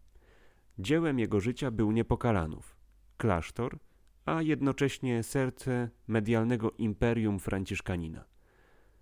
Dziełem 0.79 1.19
jego 1.19 1.41
życia 1.41 1.71
był 1.71 1.93
Niepokalanów, 1.93 2.77
klasztor, 3.17 3.79
a 4.25 4.43
jednocześnie 4.43 5.23
serce 5.23 5.91
medialnego 6.07 6.71
imperium 6.71 7.39
franciszkanina. 7.39 8.25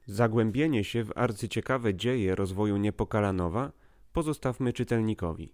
Zagłębienie 0.06 0.84
się 0.84 1.04
w 1.04 1.12
arcyciekawe 1.18 1.94
dzieje 1.94 2.34
rozwoju 2.34 2.76
Niepokalanowa 2.76 3.72
pozostawmy 4.12 4.72
czytelnikowi. 4.72 5.52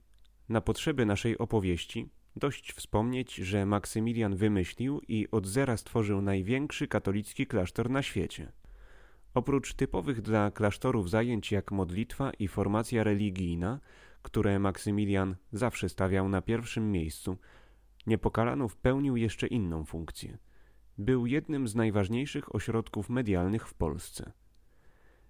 Na 0.48 0.60
potrzeby 0.60 1.06
naszej 1.06 1.38
opowieści 1.38 2.08
dość 2.36 2.72
wspomnieć, 2.72 3.34
że 3.34 3.66
Maksymilian 3.66 4.36
wymyślił 4.36 5.00
i 5.08 5.28
od 5.30 5.46
zera 5.46 5.76
stworzył 5.76 6.22
największy 6.22 6.88
katolicki 6.88 7.46
klasztor 7.46 7.90
na 7.90 8.02
świecie. 8.02 8.52
Oprócz 9.34 9.74
typowych 9.74 10.22
dla 10.22 10.50
klasztorów 10.50 11.10
zajęć 11.10 11.52
jak 11.52 11.72
modlitwa 11.72 12.30
i 12.30 12.48
formacja 12.48 13.04
religijna, 13.04 13.80
które 14.22 14.58
Maksymilian 14.58 15.36
zawsze 15.52 15.88
stawiał 15.88 16.28
na 16.28 16.42
pierwszym 16.42 16.92
miejscu, 16.92 17.38
Niepokalanów 18.06 18.76
pełnił 18.76 19.16
jeszcze 19.16 19.46
inną 19.46 19.84
funkcję. 19.84 20.38
Był 20.98 21.26
jednym 21.26 21.68
z 21.68 21.74
najważniejszych 21.74 22.54
ośrodków 22.54 23.08
medialnych 23.08 23.68
w 23.68 23.74
Polsce. 23.74 24.32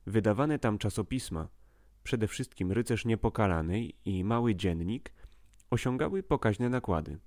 Wydawane 0.07 0.59
tam 0.59 0.79
czasopisma, 0.79 1.49
przede 2.03 2.29
wszystkim 2.29 2.73
Rycerz 2.73 3.05
Niepokalanej 3.05 3.95
i 4.05 4.25
Mały 4.25 4.55
Dziennik, 4.55 5.13
osiągały 5.71 6.23
pokaźne 6.23 6.69
nakłady. 6.69 7.19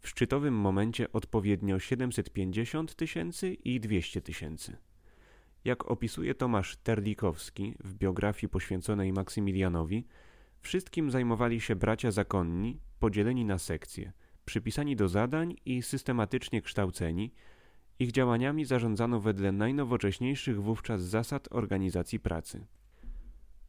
W 0.00 0.08
szczytowym 0.08 0.54
momencie 0.54 1.12
odpowiednio 1.12 1.78
750 1.78 2.94
tysięcy 2.94 3.54
i 3.54 3.80
200 3.80 4.20
tysięcy. 4.20 4.76
Jak 5.64 5.90
opisuje 5.90 6.34
Tomasz 6.34 6.76
Terlikowski 6.76 7.74
w 7.84 7.94
biografii 7.94 8.48
poświęconej 8.50 9.12
Maksymilianowi, 9.12 10.06
wszystkim 10.60 11.10
zajmowali 11.10 11.60
się 11.60 11.76
bracia 11.76 12.10
zakonni, 12.10 12.80
podzieleni 12.98 13.44
na 13.44 13.58
sekcje, 13.58 14.12
przypisani 14.44 14.96
do 14.96 15.08
zadań 15.08 15.56
i 15.64 15.82
systematycznie 15.82 16.62
kształceni, 16.62 17.32
ich 17.98 18.12
działaniami 18.12 18.64
zarządzano 18.64 19.20
wedle 19.20 19.52
najnowocześniejszych 19.52 20.62
wówczas 20.62 21.02
zasad 21.02 21.48
organizacji 21.50 22.20
pracy. 22.20 22.66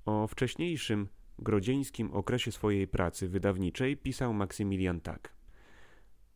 O 0.06 0.28
wcześniejszym, 0.28 1.08
grodzieńskim 1.40 2.12
okresie 2.12 2.52
swojej 2.52 2.88
pracy 2.88 3.30
wydawniczej 3.30 3.98
pisał 3.98 4.34
Maksymilian 4.34 5.02
tak. 5.02 5.34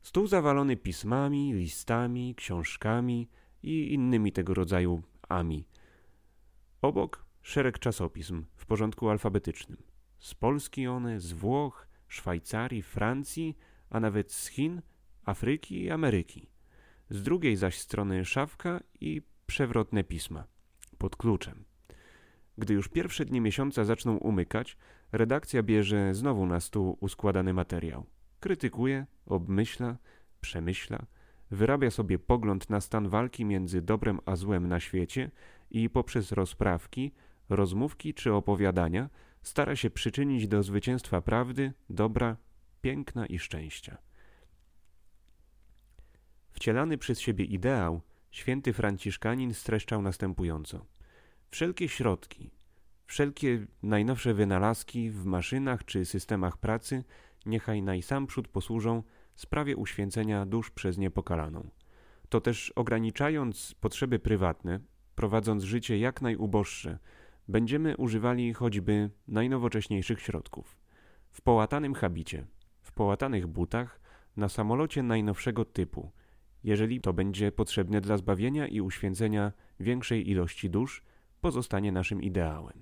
Stół 0.01 0.27
zawalony 0.27 0.77
pismami, 0.77 1.53
listami, 1.53 2.35
książkami 2.35 3.29
i 3.63 3.93
innymi 3.93 4.31
tego 4.31 4.53
rodzaju 4.53 5.03
ami. 5.37 5.67
Obok 6.81 7.25
szereg 7.41 7.79
czasopism 7.79 8.45
w 8.55 8.65
porządku 8.65 9.09
alfabetycznym. 9.09 9.83
Z 10.19 10.33
Polski 10.35 10.87
one, 10.87 11.19
z 11.19 11.33
Włoch, 11.33 11.87
Szwajcarii, 12.07 12.81
Francji, 12.81 13.57
a 13.89 13.99
nawet 13.99 14.31
z 14.31 14.47
Chin, 14.47 14.81
Afryki 15.25 15.83
i 15.83 15.91
Ameryki. 15.91 16.49
Z 17.09 17.23
drugiej 17.23 17.55
zaś 17.55 17.79
strony 17.79 18.25
szafka 18.25 18.79
i 19.01 19.21
przewrotne 19.45 20.03
pisma 20.03 20.43
pod 20.97 21.15
kluczem. 21.15 21.65
Gdy 22.57 22.73
już 22.73 22.87
pierwsze 22.87 23.25
dni 23.25 23.41
miesiąca 23.41 23.83
zaczną 23.83 24.17
umykać, 24.17 24.77
redakcja 25.11 25.63
bierze 25.63 26.13
znowu 26.13 26.45
na 26.45 26.59
stół 26.59 26.97
uskładany 26.99 27.53
materiał. 27.53 28.05
Krytykuje, 28.39 29.05
obmyśla, 29.25 29.97
przemyśla, 30.41 31.05
wyrabia 31.53 31.91
sobie 31.91 32.19
pogląd 32.19 32.69
na 32.69 32.81
stan 32.81 33.09
walki 33.09 33.45
między 33.45 33.81
dobrem 33.81 34.19
a 34.25 34.35
złem 34.35 34.67
na 34.67 34.79
świecie 34.79 35.31
i 35.71 35.89
poprzez 35.89 36.31
rozprawki, 36.31 37.11
rozmówki 37.49 38.13
czy 38.13 38.33
opowiadania 38.33 39.09
stara 39.41 39.75
się 39.75 39.89
przyczynić 39.89 40.47
do 40.47 40.63
zwycięstwa 40.63 41.21
prawdy, 41.21 41.73
dobra, 41.89 42.37
piękna 42.81 43.25
i 43.25 43.39
szczęścia. 43.39 43.97
Wcielany 46.51 46.97
przez 46.97 47.19
siebie 47.19 47.45
ideał, 47.45 48.01
święty 48.31 48.73
Franciszkanin 48.73 49.53
streszczał 49.53 50.01
następująco. 50.01 50.85
Wszelkie 51.49 51.89
środki, 51.89 52.51
wszelkie 53.05 53.65
najnowsze 53.83 54.33
wynalazki 54.33 55.09
w 55.09 55.25
maszynach 55.25 55.85
czy 55.85 56.05
systemach 56.05 56.57
pracy 56.57 57.03
niechaj 57.45 57.81
najsamprzód 57.81 58.47
posłużą 58.47 59.03
sprawie 59.35 59.75
uświęcenia 59.75 60.45
dusz 60.45 60.71
przez 60.71 60.97
niepokalaną. 60.97 61.69
To 62.29 62.41
też 62.41 62.71
ograniczając 62.71 63.75
potrzeby 63.79 64.19
prywatne, 64.19 64.79
prowadząc 65.15 65.63
życie 65.63 65.97
jak 65.97 66.21
najuboższe, 66.21 66.99
będziemy 67.47 67.97
używali 67.97 68.53
choćby 68.53 69.09
najnowocześniejszych 69.27 70.21
środków. 70.21 70.77
W 71.31 71.41
połatanym 71.41 71.93
habicie, 71.93 72.45
w 72.81 72.91
połatanych 72.91 73.47
butach, 73.47 73.99
na 74.37 74.49
samolocie 74.49 75.03
najnowszego 75.03 75.65
typu, 75.65 76.11
jeżeli 76.63 77.01
to 77.01 77.13
będzie 77.13 77.51
potrzebne 77.51 78.01
dla 78.01 78.17
zbawienia 78.17 78.67
i 78.67 78.81
uświęcenia 78.81 79.51
większej 79.79 80.29
ilości 80.29 80.69
dusz, 80.69 81.03
pozostanie 81.41 81.91
naszym 81.91 82.21
ideałem. 82.21 82.81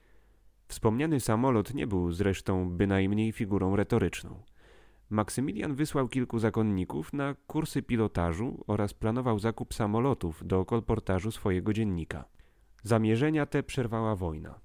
Wspomniany 0.68 1.20
samolot 1.20 1.74
nie 1.74 1.88
był 1.88 2.12
zresztą 2.12 2.70
bynajmniej 2.70 3.32
figurą 3.32 3.76
retoryczną. 3.76 4.44
Maksymilian 5.12 5.76
wysłał 5.76 6.08
kilku 6.08 6.39
zakonników 6.39 7.13
na 7.13 7.36
kursy 7.47 7.82
pilotażu 7.82 8.63
oraz 8.67 8.93
planował 8.93 9.39
zakup 9.39 9.74
samolotów 9.74 10.47
do 10.47 10.65
kolportażu 10.65 11.32
swojego 11.32 11.74
dziennika. 11.74 12.26
Zamierzenia 12.84 13.45
te 13.45 13.63
przerwała 13.63 14.15
wojna. 14.15 14.60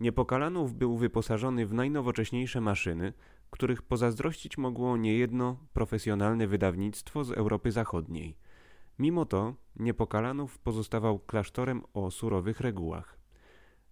Niepokalanów 0.00 0.74
był 0.74 0.96
wyposażony 0.96 1.66
w 1.66 1.72
najnowocześniejsze 1.72 2.60
maszyny, 2.60 3.12
których 3.50 3.82
pozazdrościć 3.82 4.58
mogło 4.58 4.96
niejedno 4.96 5.56
profesjonalne 5.72 6.46
wydawnictwo 6.46 7.24
z 7.24 7.30
Europy 7.30 7.72
Zachodniej. 7.72 8.36
Mimo 8.98 9.24
to 9.24 9.54
Niepokalanów 9.76 10.58
pozostawał 10.58 11.18
klasztorem 11.18 11.82
o 11.92 12.10
surowych 12.10 12.60
regułach. 12.60 13.18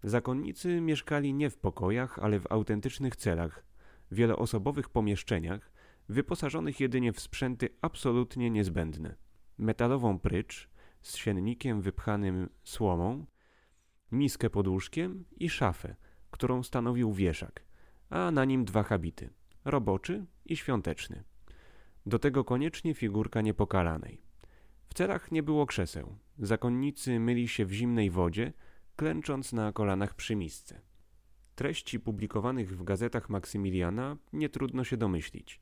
Zakonnicy 0.03 0.81
mieszkali 0.81 1.35
nie 1.35 1.51
w 1.51 1.59
pokojach, 1.59 2.19
ale 2.19 2.41
w 2.41 2.53
autentycznych 2.53 3.17
celach, 3.17 3.65
wieloosobowych 4.13 4.89
pomieszczeniach, 4.89 5.73
wyposażonych 6.09 6.81
jedynie 6.81 7.13
w 7.13 7.21
sprzęty 7.21 7.69
absolutnie 7.83 8.51
niezbędne. 8.51 9.15
Metalową 9.59 10.19
prycz 10.19 10.69
z 11.03 11.17
siennikiem 11.17 11.81
wypchanym 11.81 12.49
słomą, 12.65 13.27
miskę 14.13 14.51
pod 14.51 14.69
łóżkiem 14.69 15.25
i 15.37 15.51
szafę, 15.51 15.97
którą 16.31 16.63
stanowił 16.63 17.13
wieszak, 17.13 17.65
a 18.11 18.31
na 18.31 18.45
nim 18.45 18.65
dwa 18.65 18.83
habity– 18.83 19.31
roboczy 19.65 20.27
i 20.45 20.57
świąteczny. 20.57 21.25
Do 22.07 22.19
tego 22.19 22.45
koniecznie 22.45 22.95
figurka 22.95 23.41
niepokalanej. 23.41 24.23
W 24.87 24.95
celach 24.95 25.33
nie 25.33 25.43
było 25.43 25.67
krzeseł. 25.67 26.17
Zakonnicy 26.39 27.21
myli 27.21 27.49
się 27.49 27.67
w 27.67 27.73
zimnej 27.73 28.11
wodzie, 28.11 28.53
klęcząc 28.97 29.53
na 29.53 29.73
kolanach 29.73 30.15
przy 30.15 30.37
misce. 30.37 30.81
Treści 31.55 32.01
publikowanych 32.01 32.77
w 32.77 32.85
gazetach 32.85 33.31
Maksymiliana 33.31 34.17
nie 34.33 34.49
trudno 34.49 34.85
się 34.85 34.97
domyślić. 34.97 35.61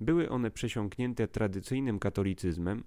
Były 0.00 0.28
one 0.28 0.50
przesiąknięte 0.50 1.28
tradycyjnym 1.28 1.98
katolicyzmem, 1.98 2.84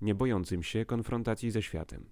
nie 0.00 0.14
bojącym 0.14 0.62
się 0.62 0.84
konfrontacji 0.84 1.50
ze 1.50 1.62
światem. 1.62 2.04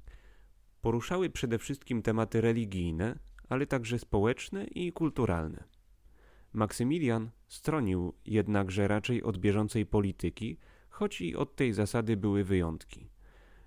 Poruszały 0.82 1.30
przede 1.30 1.58
wszystkim 1.58 2.02
tematy 2.02 2.40
religijne, 2.40 3.18
ale 3.48 3.66
także 3.66 3.98
społeczne 3.98 4.64
i 4.64 4.92
kulturalne. 4.92 5.64
Maksymilian 6.52 7.30
stronił 7.48 8.12
jednakże 8.26 8.88
raczej 8.88 9.22
od 9.22 9.38
bieżącej 9.38 9.86
polityki, 9.86 10.58
choć 10.88 11.20
i 11.20 11.36
od 11.36 11.56
tej 11.56 11.72
zasady 11.72 12.16
były 12.16 12.44
wyjątki. 12.44 13.10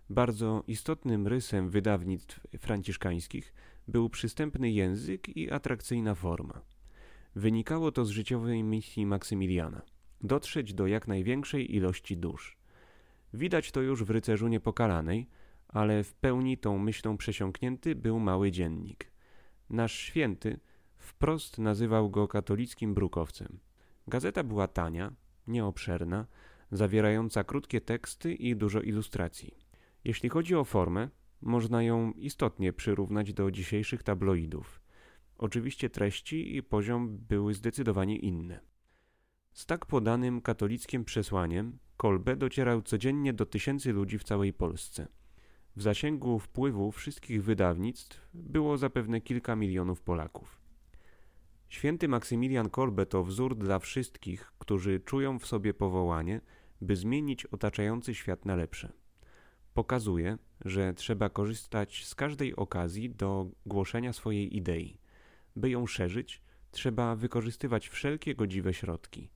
Bardzo 0.09 0.63
istotnym 0.67 1.27
rysem 1.27 1.69
wydawnictw 1.69 2.39
franciszkańskich 2.59 3.53
był 3.89 4.09
przystępny 4.09 4.71
język 4.71 5.37
i 5.37 5.51
atrakcyjna 5.51 6.15
forma. 6.15 6.61
Wynikało 7.35 7.91
to 7.91 8.05
z 8.05 8.09
życiowej 8.09 8.63
misji 8.63 9.05
Maksymiliana 9.05 9.81
dotrzeć 10.21 10.73
do 10.73 10.87
jak 10.87 11.07
największej 11.07 11.75
ilości 11.75 12.17
dusz. 12.17 12.57
Widać 13.33 13.71
to 13.71 13.81
już 13.81 14.03
w 14.03 14.09
rycerzu 14.09 14.47
niepokalanej, 14.47 15.29
ale 15.67 16.03
w 16.03 16.13
pełni 16.13 16.57
tą 16.57 16.77
myślą 16.77 17.17
przesiąknięty 17.17 17.95
był 17.95 18.19
mały 18.19 18.51
dziennik. 18.51 19.11
Nasz 19.69 19.93
święty 19.93 20.59
wprost 20.97 21.57
nazywał 21.57 22.09
go 22.09 22.27
katolickim 22.27 22.93
brukowcem. 22.93 23.59
Gazeta 24.07 24.43
była 24.43 24.67
tania, 24.67 25.13
nieobszerna, 25.47 26.25
zawierająca 26.71 27.43
krótkie 27.43 27.81
teksty 27.81 28.33
i 28.33 28.55
dużo 28.55 28.81
ilustracji. 28.81 29.57
Jeśli 30.03 30.29
chodzi 30.29 30.55
o 30.55 30.63
formę, 30.63 31.09
można 31.41 31.83
ją 31.83 32.11
istotnie 32.11 32.73
przyrównać 32.73 33.33
do 33.33 33.51
dzisiejszych 33.51 34.03
tabloidów. 34.03 34.81
Oczywiście 35.37 35.89
treści 35.89 36.55
i 36.55 36.63
poziom 36.63 37.17
były 37.17 37.53
zdecydowanie 37.53 38.17
inne. 38.17 38.59
Z 39.53 39.65
tak 39.65 39.85
podanym 39.85 40.41
katolickim 40.41 41.05
przesłaniem 41.05 41.77
Kolbe 41.97 42.35
docierał 42.35 42.81
codziennie 42.81 43.33
do 43.33 43.45
tysięcy 43.45 43.93
ludzi 43.93 44.17
w 44.17 44.23
całej 44.23 44.53
Polsce. 44.53 45.07
W 45.75 45.81
zasięgu 45.81 46.39
wpływu 46.39 46.91
wszystkich 46.91 47.43
wydawnictw 47.43 48.29
było 48.33 48.77
zapewne 48.77 49.21
kilka 49.21 49.55
milionów 49.55 50.01
Polaków. 50.01 50.61
Święty 51.69 52.07
Maksymilian 52.07 52.69
Kolbe 52.69 53.05
to 53.05 53.23
wzór 53.23 53.55
dla 53.55 53.79
wszystkich, 53.79 54.51
którzy 54.59 54.99
czują 54.99 55.39
w 55.39 55.45
sobie 55.45 55.73
powołanie, 55.73 56.41
by 56.81 56.95
zmienić 56.95 57.45
otaczający 57.45 58.15
świat 58.15 58.45
na 58.45 58.55
lepsze. 58.55 58.91
Pokazuje, 59.79 60.37
że 60.65 60.93
trzeba 60.93 61.29
korzystać 61.29 62.05
z 62.05 62.15
każdej 62.15 62.55
okazji 62.55 63.09
do 63.09 63.49
głoszenia 63.65 64.13
swojej 64.13 64.57
idei. 64.57 64.97
By 65.55 65.69
ją 65.69 65.87
szerzyć, 65.87 66.41
trzeba 66.71 67.15
wykorzystywać 67.15 67.89
wszelkie 67.89 68.35
godziwe 68.35 68.73
środki. 68.73 69.29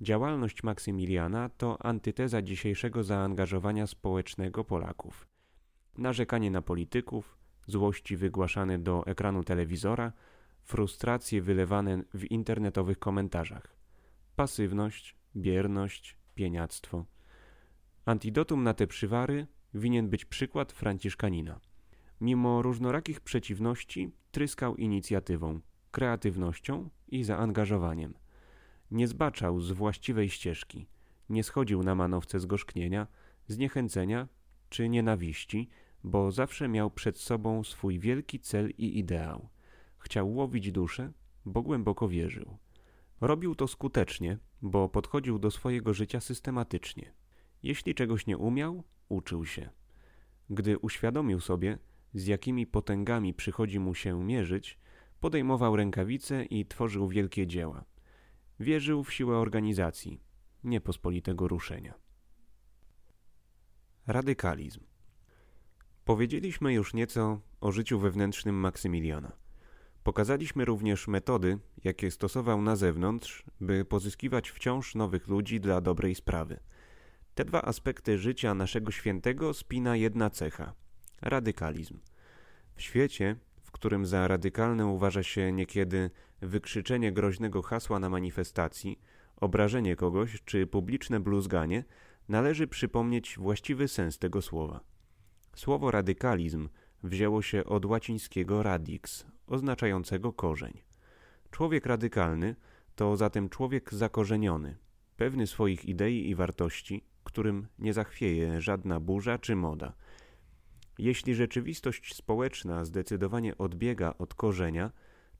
Działalność 0.00 0.62
Maksymiliana 0.62 1.48
to 1.48 1.86
antyteza 1.86 2.42
dzisiejszego 2.42 3.02
zaangażowania 3.02 3.86
społecznego 3.86 4.64
Polaków. 4.64 5.26
Narzekanie 5.98 6.50
na 6.50 6.62
polityków, 6.62 7.38
złości 7.66 8.16
wygłaszane 8.16 8.78
do 8.78 9.06
ekranu 9.06 9.44
telewizora, 9.44 10.12
frustracje 10.62 11.42
wylewane 11.42 12.02
w 12.14 12.30
internetowych 12.30 12.98
komentarzach, 12.98 13.76
pasywność, 14.36 15.16
bierność, 15.36 16.16
pieniactwo. 16.34 17.04
Antidotum 18.04 18.62
na 18.62 18.74
te 18.74 18.86
przywary 18.86 19.46
winien 19.74 20.08
być 20.08 20.24
przykład 20.24 20.72
Franciszkanina. 20.72 21.60
Mimo 22.20 22.62
różnorakich 22.62 23.20
przeciwności 23.20 24.10
tryskał 24.30 24.76
inicjatywą, 24.76 25.60
kreatywnością 25.90 26.90
i 27.08 27.24
zaangażowaniem. 27.24 28.14
Nie 28.90 29.08
zbaczał 29.08 29.60
z 29.60 29.72
właściwej 29.72 30.30
ścieżki, 30.30 30.86
nie 31.28 31.44
schodził 31.44 31.82
na 31.82 31.94
manowce 31.94 32.40
zgorzknienia, 32.40 33.06
zniechęcenia 33.46 34.28
czy 34.68 34.88
nienawiści, 34.88 35.68
bo 36.04 36.32
zawsze 36.32 36.68
miał 36.68 36.90
przed 36.90 37.18
sobą 37.18 37.64
swój 37.64 37.98
wielki 37.98 38.40
cel 38.40 38.70
i 38.78 38.98
ideał. 38.98 39.48
Chciał 39.98 40.34
łowić 40.34 40.72
duszę, 40.72 41.12
bo 41.44 41.62
głęboko 41.62 42.08
wierzył. 42.08 42.58
Robił 43.20 43.54
to 43.54 43.68
skutecznie, 43.68 44.38
bo 44.62 44.88
podchodził 44.88 45.38
do 45.38 45.50
swojego 45.50 45.94
życia 45.94 46.20
systematycznie. 46.20 47.12
Jeśli 47.64 47.94
czegoś 47.94 48.26
nie 48.26 48.38
umiał, 48.38 48.84
uczył 49.08 49.46
się. 49.46 49.70
Gdy 50.50 50.78
uświadomił 50.78 51.40
sobie, 51.40 51.78
z 52.14 52.26
jakimi 52.26 52.66
potęgami 52.66 53.34
przychodzi 53.34 53.80
mu 53.80 53.94
się 53.94 54.24
mierzyć, 54.24 54.78
podejmował 55.20 55.76
rękawice 55.76 56.44
i 56.44 56.66
tworzył 56.66 57.08
wielkie 57.08 57.46
dzieła. 57.46 57.84
Wierzył 58.60 59.04
w 59.04 59.12
siłę 59.12 59.36
organizacji, 59.36 60.20
niepospolitego 60.64 61.48
ruszenia. 61.48 61.94
Radykalizm. 64.06 64.80
Powiedzieliśmy 66.04 66.74
już 66.74 66.94
nieco 66.94 67.40
o 67.60 67.72
życiu 67.72 67.98
wewnętrznym 67.98 68.54
Maksymiliana. 68.54 69.32
Pokazaliśmy 70.02 70.64
również 70.64 71.08
metody, 71.08 71.58
jakie 71.84 72.10
stosował 72.10 72.62
na 72.62 72.76
zewnątrz, 72.76 73.44
by 73.60 73.84
pozyskiwać 73.84 74.50
wciąż 74.50 74.94
nowych 74.94 75.28
ludzi 75.28 75.60
dla 75.60 75.80
dobrej 75.80 76.14
sprawy. 76.14 76.60
Te 77.34 77.44
dwa 77.44 77.62
aspekty 77.62 78.18
życia 78.18 78.54
naszego 78.54 78.90
świętego 78.90 79.54
spina 79.54 79.96
jedna 79.96 80.30
cecha 80.30 80.74
radykalizm. 81.22 81.98
W 82.74 82.82
świecie, 82.82 83.36
w 83.62 83.70
którym 83.70 84.06
za 84.06 84.28
radykalne 84.28 84.86
uważa 84.86 85.22
się 85.22 85.52
niekiedy 85.52 86.10
wykrzyczenie 86.40 87.12
groźnego 87.12 87.62
hasła 87.62 87.98
na 87.98 88.08
manifestacji, 88.08 89.00
obrażenie 89.36 89.96
kogoś 89.96 90.42
czy 90.44 90.66
publiczne 90.66 91.20
bluzganie, 91.20 91.84
należy 92.28 92.66
przypomnieć 92.66 93.38
właściwy 93.38 93.88
sens 93.88 94.18
tego 94.18 94.42
słowa. 94.42 94.80
Słowo 95.56 95.90
radykalizm 95.90 96.68
wzięło 97.02 97.42
się 97.42 97.64
od 97.64 97.84
łacińskiego 97.84 98.62
radix, 98.62 99.26
oznaczającego 99.46 100.32
korzeń. 100.32 100.82
Człowiek 101.50 101.86
radykalny 101.86 102.56
to 102.94 103.16
zatem 103.16 103.48
człowiek 103.48 103.94
zakorzeniony, 103.94 104.76
pewny 105.16 105.46
swoich 105.46 105.84
idei 105.84 106.28
i 106.30 106.34
wartości, 106.34 107.04
którym 107.24 107.66
nie 107.78 107.92
zachwieje 107.92 108.60
żadna 108.60 109.00
burza 109.00 109.38
czy 109.38 109.56
moda. 109.56 109.92
Jeśli 110.98 111.34
rzeczywistość 111.34 112.14
społeczna 112.14 112.84
zdecydowanie 112.84 113.58
odbiega 113.58 114.14
od 114.18 114.34
korzenia, 114.34 114.90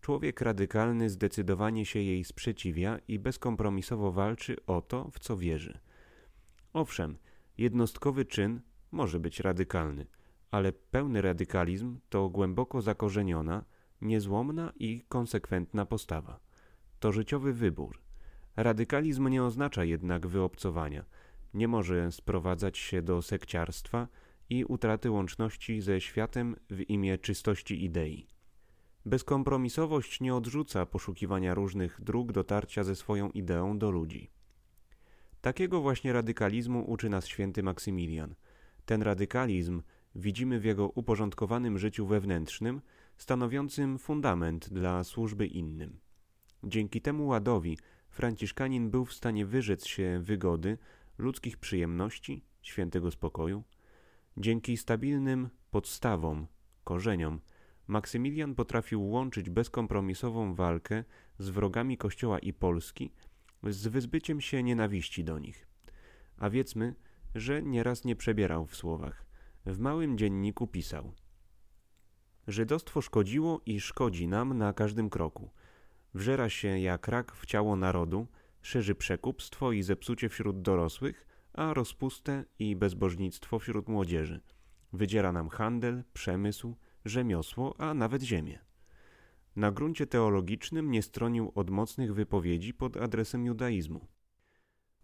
człowiek 0.01 0.41
radykalny 0.41 1.11
zdecydowanie 1.11 1.87
się 1.87 1.99
jej 2.01 2.25
sprzeciwia 2.25 2.99
i 3.09 3.19
bezkompromisowo 3.19 4.13
walczy 4.13 4.57
o 4.67 4.83
to, 4.83 5.11
w 5.13 5.19
co 5.19 5.37
wierzy. 5.37 5.79
Owszem, 6.73 7.19
jednostkowy 7.59 8.25
czyn 8.25 8.61
może 8.93 9.21
być 9.21 9.41
radykalny, 9.41 10.07
ale 10.51 10.73
pełny 10.73 11.23
radykalizm 11.23 11.99
to 12.09 12.29
głęboko 12.29 12.83
zakorzeniona, 12.83 13.65
niezłomna 14.01 14.73
i 14.77 15.03
konsekwentna 15.09 15.87
postawa. 15.87 16.41
To 17.01 17.13
życiowy 17.13 17.53
wybór. 17.53 18.01
Radykalizm 18.57 19.29
nie 19.29 19.45
oznacza 19.45 19.85
jednak 19.85 20.27
wyobcowania, 20.27 21.05
nie 21.55 21.69
może 21.69 22.13
sprowadzać 22.13 22.79
się 22.79 23.03
do 23.03 23.23
sekciarstwa 23.23 24.09
i 24.51 24.65
utraty 24.65 25.11
łączności 25.11 25.81
ze 25.81 26.01
światem 26.01 26.57
w 26.71 26.91
imię 26.91 27.19
czystości 27.19 27.85
idei. 27.85 28.27
Bezkompromisowość 29.07 30.21
nie 30.21 30.35
odrzuca 30.35 30.87
poszukiwania 30.87 31.55
różnych 31.55 32.01
dróg 32.01 32.33
dotarcia 32.33 32.85
ze 32.85 32.97
swoją 32.97 33.31
ideą 33.31 33.79
do 33.79 33.91
ludzi. 33.91 34.31
Takiego 35.41 35.81
właśnie 35.81 36.13
radykalizmu 36.13 36.91
uczy 36.91 37.09
nas 37.09 37.27
święty 37.27 37.63
Maksymilian. 37.63 38.35
Ten 38.85 39.03
radykalizm 39.03 39.83
widzimy 40.15 40.61
w 40.61 40.65
jego 40.65 40.89
uporządkowanym 40.89 41.79
życiu 41.79 42.07
wewnętrznym, 42.07 42.81
stanowiącym 43.17 43.99
fundament 43.99 44.69
dla 44.73 45.05
służby 45.05 45.47
innym. 45.47 46.01
Dzięki 46.65 47.01
temu 47.01 47.27
ładowi 47.27 47.79
Franciszkanin 48.11 48.91
był 48.91 49.05
w 49.05 49.13
stanie 49.13 49.47
wyrzec 49.47 49.87
się 49.87 50.21
wygody, 50.23 50.79
ludzkich 51.19 51.57
przyjemności, 51.57 52.45
świętego 52.63 53.11
spokoju. 53.11 53.65
Dzięki 54.37 54.77
stabilnym 54.77 55.49
podstawom, 55.71 56.47
korzeniom, 56.85 57.41
Maksymilian 57.87 58.55
potrafił 58.55 59.09
łączyć 59.09 59.51
bezkompromisową 59.51 60.55
walkę 60.55 61.05
z 61.39 61.49
wrogami 61.49 61.97
Kościoła 61.99 62.39
i 62.39 62.53
Polski 62.53 63.13
z 63.63 63.87
wyzbyciem 63.87 64.41
się 64.41 64.63
nienawiści 64.63 65.25
do 65.25 65.39
nich. 65.39 65.67
A 66.39 66.51
wiedzmy, 66.51 66.95
że 67.35 67.63
nieraz 67.63 68.05
nie 68.05 68.17
przebierał 68.17 68.67
w 68.67 68.77
słowach. 68.77 69.27
W 69.67 69.79
małym 69.79 70.19
dzienniku 70.19 70.67
pisał– 70.67 71.13
Żydostwo 72.49 73.03
szkodziło 73.03 73.61
i 73.67 73.81
szkodzi 73.81 74.29
nam 74.29 74.59
na 74.59 74.73
każdym 74.73 75.11
kroku. 75.11 75.51
Wżera 76.15 76.49
się 76.49 76.79
jak 76.79 77.09
rak 77.09 77.33
w 77.33 77.47
ciało 77.47 77.77
narodu, 77.77 78.27
szerzy 78.65 78.95
przekupstwo 78.95 79.73
i 79.73 79.83
zepsucie 79.83 80.29
wśród 80.29 80.63
dorosłych, 80.63 81.27
a 81.53 81.75
rozpustę 81.75 82.45
i 82.59 82.77
bezbożnictwo 82.77 83.59
wśród 83.59 83.89
młodzieży. 83.89 84.41
Wydziera 84.93 85.33
nam 85.33 85.49
handel, 85.49 86.05
przemysł, 86.13 86.77
rzemiosło, 87.05 87.81
a 87.81 87.95
nawet 87.95 88.23
ziemię. 88.23 88.59
Na 89.57 89.71
gruncie 89.71 90.07
teologicznym 90.07 90.91
nie 90.91 91.03
stronił 91.03 91.53
od 91.55 91.71
mocnych 91.71 92.15
wypowiedzi 92.15 92.75
pod 92.75 92.97
adresem 92.97 93.47
judaizmu. 93.47 94.07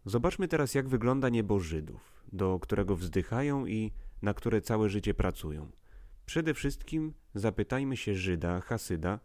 Zobaczmy 0.04 0.48
teraz, 0.48 0.74
jak 0.74 0.88
wygląda 0.88 1.28
niebo 1.28 1.60
Żydów, 1.60 2.24
do 2.32 2.58
którego 2.58 2.96
wzdychają 2.96 3.66
i 3.66 3.92
na 4.22 4.34
które 4.34 4.60
całe 4.60 4.88
życie 4.88 5.14
pracują. 5.14 5.70
Przede 6.26 6.54
wszystkim 6.54 7.14
zapytajmy 7.34 7.96
się 7.96 8.14
Żyda, 8.14 8.60
Hasyda, 8.60 9.20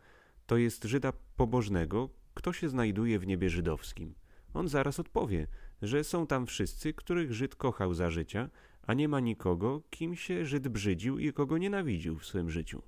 to 0.45 0.57
jest 0.57 0.83
Żyda 0.83 1.13
pobożnego, 1.35 2.09
kto 2.33 2.53
się 2.53 2.69
znajduje 2.69 3.19
w 3.19 3.27
niebie 3.27 3.49
żydowskim. 3.49 4.15
On 4.55 4.67
zaraz 4.67 4.99
odpowie, 4.99 5.47
że 5.81 6.03
są 6.03 6.27
tam 6.27 6.45
wszyscy, 6.45 6.93
których 6.93 7.33
Żyd 7.33 7.55
kochał 7.55 7.93
za 7.93 8.09
życia, 8.09 8.49
a 8.81 8.93
nie 8.93 9.07
ma 9.07 9.19
nikogo, 9.19 9.81
kim 9.89 10.15
się 10.15 10.45
Żyd 10.45 10.67
brzydził 10.67 11.19
i 11.19 11.33
kogo 11.33 11.57
nienawidził 11.57 12.17
w 12.19 12.25
swym 12.25 12.49
życiu. 12.49 12.81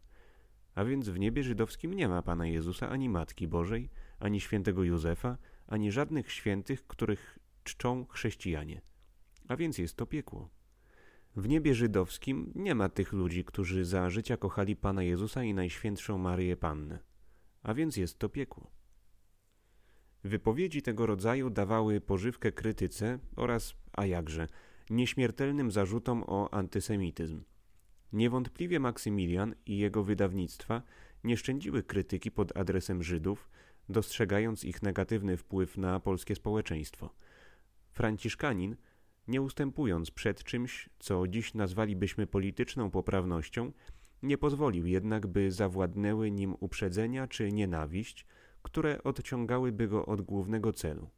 A 0.76 0.86
więc 0.86 1.10
w 1.10 1.20
niebie 1.20 1.44
żydowskim 1.44 1.94
nie 1.94 2.08
ma 2.08 2.22
Pana 2.22 2.48
Jezusa, 2.48 2.90
ani 2.90 3.10
Matki 3.10 3.48
Bożej, 3.48 3.90
ani 4.20 4.42
świętego 4.42 4.84
Józefa, 4.84 5.38
ani 5.68 5.92
żadnych 5.92 6.32
świętych, 6.32 6.88
których 6.88 7.40
czczą 7.64 8.06
chrześcijanie. 8.06 8.82
A 9.48 9.56
więc 9.56 9.78
jest 9.78 9.98
to 9.98 10.06
piekło. 10.06 10.50
W 11.36 11.48
niebie 11.48 11.76
żydowskim 11.76 12.52
nie 12.56 12.76
ma 12.76 12.90
tych 12.90 13.14
ludzi, 13.14 13.46
którzy 13.46 13.86
za 13.86 14.10
życia 14.10 14.38
kochali 14.38 14.76
Pana 14.76 15.04
Jezusa 15.04 15.44
i 15.44 15.54
Najświętszą 15.54 16.18
Maryję 16.18 16.58
Pannę. 16.58 17.00
A 17.64 17.74
więc 17.74 17.98
jest 17.98 18.20
to 18.20 18.30
piekło. 18.30 18.77
Wypowiedzi 20.24 20.82
tego 20.82 21.06
rodzaju 21.06 21.50
dawały 21.50 22.02
pożywkę 22.02 22.52
krytyce 22.52 23.20
oraz, 23.36 23.76
a 23.94 24.06
jakże, 24.06 24.48
nieśmiertelnym 24.90 25.72
zarzutom 25.72 26.24
o 26.28 26.54
antysemityzm. 26.54 27.44
Niewątpliwie 28.14 28.80
Maksymilian 28.80 29.56
i 29.66 29.78
jego 29.78 30.04
wydawnictwa 30.04 30.82
nie 31.24 31.38
szczędziły 31.38 31.84
krytyki 31.84 32.32
pod 32.32 32.58
adresem 32.58 33.04
Żydów, 33.04 33.50
dostrzegając 33.90 34.64
ich 34.64 34.84
negatywny 34.84 35.38
wpływ 35.38 35.78
na 35.78 36.00
polskie 36.00 36.36
społeczeństwo. 36.36 37.10
Franciszkanin, 37.92 38.76
nie 39.28 39.42
ustępując 39.42 40.12
przed 40.12 40.44
czymś, 40.44 40.90
co 41.00 41.28
dziś 41.28 41.54
nazwalibyśmy 41.54 42.28
polityczną 42.28 42.92
poprawnością, 42.92 43.72
nie 44.24 44.38
pozwolił 44.38 44.86
jednak, 44.86 45.28
by 45.28 45.52
zawładnęły 45.52 46.32
nim 46.32 46.56
uprzedzenia 46.60 47.28
czy 47.28 47.52
nienawiść, 47.52 48.26
które 48.68 49.04
odciągałyby 49.04 49.88
go 49.88 50.06
od 50.06 50.22
głównego 50.22 50.74
celu. 50.74 51.10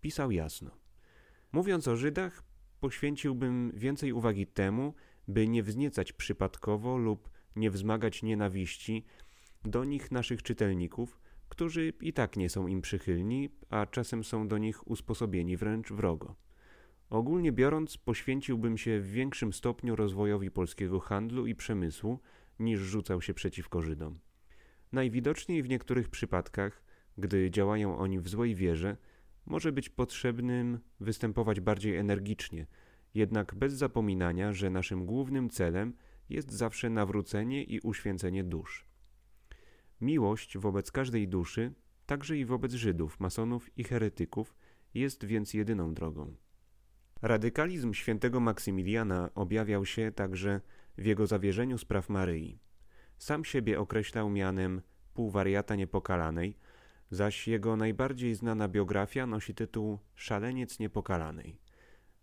Pisał 0.00 0.30
jasno. 0.30 0.70
Mówiąc 1.52 1.88
o 1.88 1.96
Żydach, 1.96 2.42
poświęciłbym 2.80 3.72
więcej 3.74 4.12
uwagi 4.12 4.46
temu, 4.46 4.94
by 5.28 5.48
nie 5.48 5.62
wzniecać 5.62 6.12
przypadkowo 6.12 6.96
lub 6.96 7.30
nie 7.56 7.70
wzmagać 7.70 8.22
nienawiści 8.22 9.04
do 9.64 9.84
nich 9.84 10.10
naszych 10.10 10.42
czytelników, 10.42 11.20
którzy 11.48 11.92
i 12.00 12.12
tak 12.12 12.36
nie 12.36 12.48
są 12.48 12.66
im 12.66 12.82
przychylni, 12.82 13.48
a 13.70 13.86
czasem 13.86 14.24
są 14.24 14.48
do 14.48 14.58
nich 14.58 14.88
usposobieni 14.88 15.56
wręcz 15.56 15.92
wrogo. 15.92 16.36
Ogólnie 17.10 17.52
biorąc, 17.52 17.96
poświęciłbym 17.96 18.78
się 18.78 19.00
w 19.00 19.10
większym 19.10 19.52
stopniu 19.52 19.96
rozwojowi 19.96 20.50
polskiego 20.50 21.00
handlu 21.00 21.46
i 21.46 21.54
przemysłu, 21.54 22.18
niż 22.58 22.80
rzucał 22.80 23.22
się 23.22 23.34
przeciwko 23.34 23.82
Żydom. 23.82 24.18
Najwidoczniej 24.92 25.62
w 25.62 25.68
niektórych 25.68 26.08
przypadkach, 26.08 26.89
gdy 27.20 27.50
działają 27.50 27.98
oni 27.98 28.20
w 28.20 28.28
złej 28.28 28.54
wierze, 28.54 28.96
może 29.46 29.72
być 29.72 29.88
potrzebnym 29.88 30.78
występować 31.00 31.60
bardziej 31.60 31.96
energicznie, 31.96 32.66
jednak 33.14 33.54
bez 33.54 33.72
zapominania, 33.72 34.52
że 34.52 34.70
naszym 34.70 35.06
głównym 35.06 35.50
celem 35.50 35.92
jest 36.28 36.52
zawsze 36.52 36.90
nawrócenie 36.90 37.64
i 37.64 37.80
uświęcenie 37.80 38.44
dusz. 38.44 38.86
Miłość 40.00 40.58
wobec 40.58 40.90
każdej 40.90 41.28
duszy, 41.28 41.72
także 42.06 42.36
i 42.36 42.44
wobec 42.44 42.72
Żydów, 42.72 43.20
masonów 43.20 43.78
i 43.78 43.84
heretyków, 43.84 44.54
jest 44.94 45.24
więc 45.24 45.54
jedyną 45.54 45.94
drogą. 45.94 46.34
Radykalizm 47.22 47.92
świętego 47.92 48.40
Maksymiliana 48.40 49.30
objawiał 49.34 49.86
się 49.86 50.12
także 50.12 50.60
w 50.98 51.04
jego 51.04 51.26
zawierzeniu 51.26 51.78
spraw 51.78 52.08
Maryi. 52.08 52.58
Sam 53.18 53.44
siebie 53.44 53.80
określał 53.80 54.30
mianem 54.30 54.82
półwariata 55.14 55.76
niepokalanej, 55.76 56.56
zaś 57.10 57.48
jego 57.48 57.76
najbardziej 57.76 58.34
znana 58.34 58.68
biografia 58.68 59.26
nosi 59.26 59.54
tytuł 59.54 59.98
Szaleniec 60.14 60.78
niepokalanej. 60.78 61.58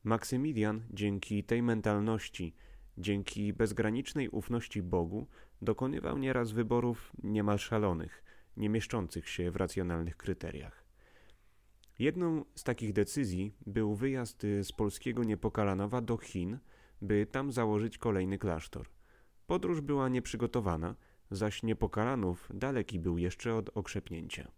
Maksymilian 0.04 0.82
dzięki 0.92 1.44
tej 1.44 1.64
mentalności, 1.64 2.56
dzięki 2.98 3.54
bezgranicznej 3.54 4.30
ufności 4.30 4.82
Bogu, 4.82 5.28
dokonywał 5.62 6.18
nieraz 6.18 6.52
wyborów 6.52 7.12
niemal 7.24 7.58
szalonych, 7.58 8.24
nie 8.58 8.70
mieszczących 8.70 9.30
się 9.30 9.52
w 9.52 9.56
racjonalnych 9.56 10.18
kryteriach. 10.18 10.84
Jedną 12.00 12.46
z 12.56 12.64
takich 12.64 12.94
decyzji 12.94 13.54
był 13.66 13.96
wyjazd 13.96 14.42
z 14.42 14.72
polskiego 14.72 15.24
Niepokalanowa 15.24 16.02
do 16.02 16.18
Chin, 16.18 16.60
by 17.02 17.28
tam 17.32 17.52
założyć 17.52 17.98
kolejny 17.98 18.38
klasztor. 18.38 18.90
Podróż 19.48 19.82
była 19.82 20.10
nieprzygotowana, 20.10 20.96
zaś 21.32 21.64
niepokalanów 21.64 22.50
daleki 22.54 23.00
był 23.00 23.18
jeszcze 23.18 23.56
od 23.56 23.78
okrzepnięcia. 23.78 24.52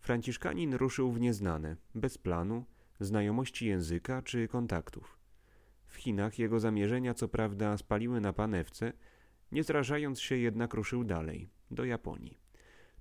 Franciszkanin 0.00 0.74
ruszył 0.74 1.12
w 1.12 1.20
nieznane, 1.20 1.76
bez 1.94 2.18
planu, 2.18 2.64
znajomości 3.00 3.66
języka 3.66 4.22
czy 4.22 4.48
kontaktów. 4.48 5.18
W 5.86 5.96
Chinach 5.96 6.38
jego 6.38 6.60
zamierzenia 6.60 7.14
co 7.14 7.28
prawda 7.28 7.76
spaliły 7.76 8.20
na 8.20 8.32
panewce, 8.32 8.92
nie 9.52 9.62
zrażając 9.62 10.20
się 10.20 10.36
jednak 10.36 10.74
ruszył 10.74 11.04
dalej, 11.04 11.50
do 11.70 11.84
Japonii. 11.84 12.38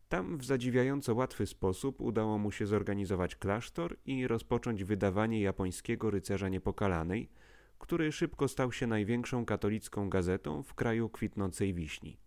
Tam 0.10 0.38
w 0.38 0.46
zadziwiająco 0.46 1.16
łatwy 1.16 1.46
sposób 1.46 2.02
udało 2.02 2.38
mu 2.38 2.52
się 2.52 2.66
zorganizować 2.66 3.36
klasztor 3.36 3.98
i 4.06 4.28
rozpocząć 4.28 4.84
wydawanie 4.84 5.42
japońskiego 5.42 6.12
rycerza 6.12 6.50
niepokalanej, 6.50 7.30
który 7.80 8.12
szybko 8.12 8.48
stał 8.48 8.72
się 8.72 8.88
największą 8.88 9.46
katolicką 9.46 10.10
gazetą 10.10 10.64
w 10.64 10.74
kraju 10.74 11.10
kwitnącej 11.10 11.74
wiśni. 11.74 12.18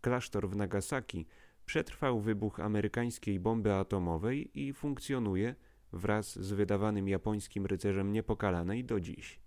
Klasztor 0.00 0.48
w 0.48 0.56
Nagasaki 0.56 1.26
przetrwał 1.68 2.20
wybuch 2.20 2.60
amerykańskiej 2.60 3.40
bomby 3.40 3.74
atomowej 3.74 4.60
i 4.60 4.72
funkcjonuje 4.72 5.54
wraz 5.92 6.38
z 6.38 6.52
wydawanym 6.52 7.08
japońskim 7.08 7.66
rycerzem 7.66 8.12
niepokalanej 8.12 8.84
do 8.84 9.00
dziś. 9.00 9.40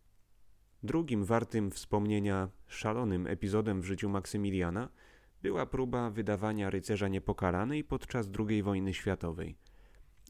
Drugim 0.84 1.26
wartym 1.26 1.72
wspomnienia 1.72 2.49
szalonym 2.67 3.28
epizodem 3.28 3.82
w 3.82 3.86
życiu 3.86 4.09
Maksymiliana 4.09 4.89
była 5.41 5.65
próba 5.65 6.09
wydawania 6.09 6.69
rycerza 6.69 7.07
niepokalanej 7.07 7.84
podczas 7.84 8.30
II 8.39 8.63
wojny 8.63 8.93
światowej. 8.93 9.55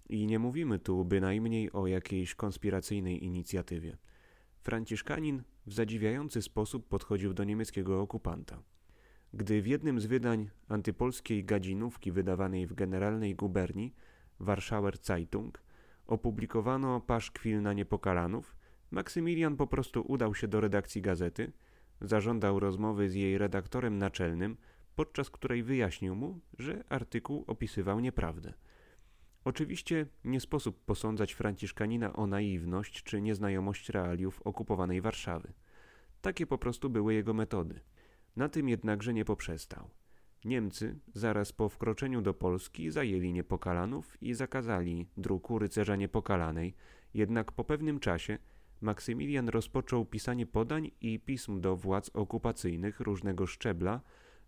I 0.09 0.27
nie 0.27 0.39
mówimy 0.39 0.79
tu 0.79 1.05
bynajmniej 1.05 1.71
o 1.71 1.87
jakiejś 1.87 2.35
konspiracyjnej 2.35 3.25
inicjatywie. 3.25 3.97
Franciszkanin 4.61 5.43
w 5.65 5.73
zadziwiający 5.73 6.41
sposób 6.41 6.87
podchodził 6.87 7.33
do 7.33 7.43
niemieckiego 7.43 8.01
okupanta. 8.01 8.63
Gdy 9.33 9.61
w 9.61 9.67
jednym 9.67 9.99
z 9.99 10.05
wydań 10.05 10.49
antypolskiej 10.67 11.45
gadzinówki 11.45 12.11
wydawanej 12.11 12.67
w 12.67 12.73
generalnej 12.73 13.35
guberni 13.35 13.93
Warschauer 14.39 14.97
Zeitung 14.97 15.61
opublikowano 16.07 17.01
paszkwil 17.01 17.61
na 17.61 17.73
niepokalanów, 17.73 18.55
Maksymilian 18.91 19.57
po 19.57 19.67
prostu 19.67 20.01
udał 20.07 20.35
się 20.35 20.47
do 20.47 20.61
redakcji 20.61 21.01
gazety, 21.01 21.51
zażądał 22.01 22.59
rozmowy 22.59 23.09
z 23.09 23.15
jej 23.15 23.37
redaktorem 23.37 23.97
naczelnym, 23.97 24.57
podczas 24.95 25.29
której 25.29 25.63
wyjaśnił 25.63 26.15
mu, 26.15 26.39
że 26.59 26.83
artykuł 26.89 27.43
opisywał 27.47 27.99
nieprawdę. 27.99 28.53
Oczywiście 29.45 30.05
nie 30.23 30.39
sposób 30.39 30.85
posądzać 30.85 31.33
Franciszkanina 31.33 32.13
o 32.13 32.27
naiwność 32.27 33.03
czy 33.03 33.21
nieznajomość 33.21 33.89
realiów 33.89 34.41
okupowanej 34.41 35.01
Warszawy. 35.01 35.53
Takie 36.21 36.47
po 36.47 36.57
prostu 36.57 36.89
były 36.89 37.13
jego 37.13 37.33
metody. 37.33 37.79
Na 38.35 38.49
tym 38.49 38.69
jednakże 38.69 39.13
nie 39.13 39.25
poprzestał. 39.25 39.89
Niemcy 40.45 40.99
zaraz 41.13 41.51
po 41.51 41.69
wkroczeniu 41.69 42.21
do 42.21 42.33
Polski 42.33 42.91
zajęli 42.91 43.33
Niepokalanów 43.33 44.23
i 44.23 44.33
zakazali 44.33 45.07
druku 45.17 45.59
rycerza 45.59 45.95
Niepokalanej, 45.95 46.75
jednak 47.13 47.51
po 47.51 47.63
pewnym 47.63 47.99
czasie 47.99 48.37
Maksymilian 48.81 49.49
rozpoczął 49.49 50.05
pisanie 50.05 50.45
podań 50.45 50.91
i 51.01 51.19
pism 51.19 51.61
do 51.61 51.75
władz 51.75 52.11
okupacyjnych 52.13 52.99
różnego 52.99 53.47
szczebla 53.47 54.01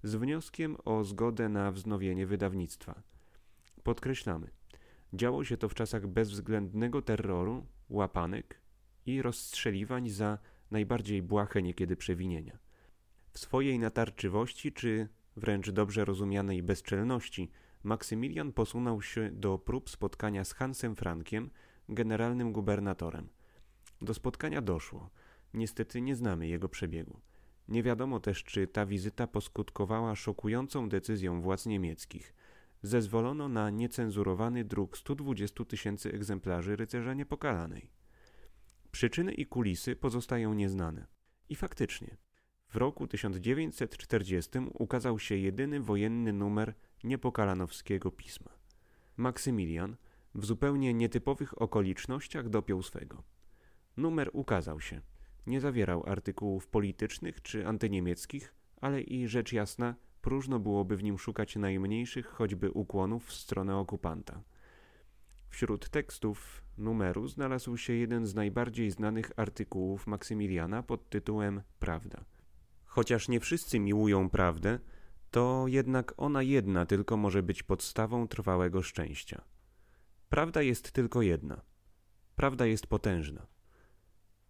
z 0.04 0.16
wnioskiem 0.16 0.78
o 0.86 1.04
zgodę 1.04 1.50
na 1.50 1.72
wznowienie 1.72 2.28
wydawnictwa. 2.28 3.04
Podkreślamy, 3.84 4.50
działo 5.14 5.44
się 5.44 5.58
to 5.58 5.70
w 5.70 5.74
czasach 5.74 6.08
bezwzględnego 6.08 7.02
terroru, 7.02 7.66
łapanek 7.90 8.62
i 9.06 9.22
rozstrzeliwań 9.22 10.10
za 10.10 10.38
najbardziej 10.72 11.22
błahe 11.22 11.62
niekiedy 11.62 11.96
przewinienia. 11.96 12.58
W 13.34 13.40
swojej 13.40 13.80
natarczywości 13.80 14.72
czy 14.72 15.08
wręcz 15.36 15.70
dobrze 15.70 16.06
rozumianej 16.06 16.64
bezczelności 16.64 17.52
Maksymilian 17.84 18.54
posunął 18.54 19.02
się 19.02 19.32
do 19.32 19.58
prób 19.58 19.90
spotkania 19.90 20.44
z 20.44 20.54
Hansem 20.54 20.96
Frankiem, 20.96 21.50
generalnym 21.90 22.54
gubernatorem. 22.54 23.30
Do 24.02 24.14
spotkania 24.14 24.62
doszło. 24.62 25.10
Niestety 25.54 26.02
nie 26.02 26.16
znamy 26.16 26.48
jego 26.48 26.70
przebiegu. 26.70 27.20
Nie 27.68 27.84
wiadomo 27.84 28.20
też, 28.20 28.44
czy 28.44 28.68
ta 28.68 28.86
wizyta 28.86 29.28
poskutkowała 29.28 30.16
szokującą 30.16 30.90
decyzją 30.90 31.42
władz 31.42 31.66
niemieckich. 31.66 32.34
Zezwolono 32.82 33.50
na 33.50 33.70
niecenzurowany 33.70 34.64
druk 34.64 34.98
120 34.98 35.66
tysięcy 35.66 36.14
egzemplarzy 36.14 36.76
rycerza 36.76 37.14
niepokalanej. 37.14 37.92
Przyczyny 38.92 39.34
i 39.34 39.46
kulisy 39.46 39.96
pozostają 39.96 40.54
nieznane. 40.54 41.08
I 41.50 41.56
faktycznie, 41.56 42.18
w 42.74 42.76
roku 42.76 43.08
1940 43.08 44.50
ukazał 44.74 45.20
się 45.20 45.36
jedyny 45.36 45.80
wojenny 45.80 46.34
numer 46.34 46.74
niepokalanowskiego 47.04 48.12
pisma. 48.12 48.52
Maksymilian 49.18 49.96
w 50.36 50.46
zupełnie 50.46 50.94
nietypowych 50.94 51.62
okolicznościach 51.62 52.50
dopiął 52.50 52.84
swego. 52.84 53.24
Numer 53.98 54.30
ukazał 54.34 54.82
się. 54.82 55.02
Nie 55.48 55.62
zawierał 55.62 56.04
artykułów 56.06 56.68
politycznych 56.68 57.42
czy 57.42 57.68
antyniemieckich, 57.68 58.54
ale 58.82 59.02
i 59.02 59.28
rzecz 59.28 59.54
jasna, 59.54 59.96
próżno 60.22 60.60
byłoby 60.60 60.98
w 60.98 61.04
nim 61.04 61.18
szukać 61.18 61.56
najmniejszych 61.56 62.28
choćby 62.28 62.72
ukłonów 62.72 63.26
w 63.26 63.34
stronę 63.34 63.78
okupanta. 63.78 64.44
Wśród 65.50 65.90
tekstów 65.90 66.64
numeru 66.78 67.28
znalazł 67.28 67.78
się 67.78 67.94
jeden 67.94 68.26
z 68.26 68.36
najbardziej 68.36 68.92
znanych 68.92 69.32
artykułów 69.36 70.08
Maksymiliana 70.08 70.84
pod 70.84 71.10
tytułem 71.10 71.62
Prawda. 71.80 72.26
Chociaż 72.94 73.28
nie 73.28 73.40
wszyscy 73.40 73.80
miłują 73.80 74.30
prawdę, 74.30 74.80
to 75.32 75.66
jednak 75.68 76.14
ona 76.18 76.44
jedna 76.44 76.86
tylko 76.86 77.18
może 77.18 77.44
być 77.44 77.64
podstawą 77.64 78.28
trwałego 78.28 78.82
szczęścia. 78.82 79.42
Prawda 80.30 80.62
jest 80.62 80.92
tylko 80.92 81.22
jedna. 81.22 81.62
Prawda 82.36 82.66
jest 82.66 82.88
potężna. 82.88 83.48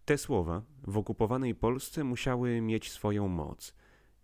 Te 0.04 0.18
słowa 0.18 0.62
w 0.86 0.98
okupowanej 0.98 1.54
Polsce 1.54 2.04
musiały 2.04 2.60
mieć 2.60 2.90
swoją 2.90 3.28
moc. 3.28 3.74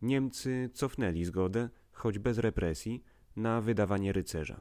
Niemcy 0.02 0.70
cofnęli 0.74 1.24
zgodę, 1.24 1.68
choć 1.92 2.18
bez 2.18 2.38
represji, 2.38 3.04
na 3.36 3.60
wydawanie 3.60 4.12
rycerza. 4.12 4.60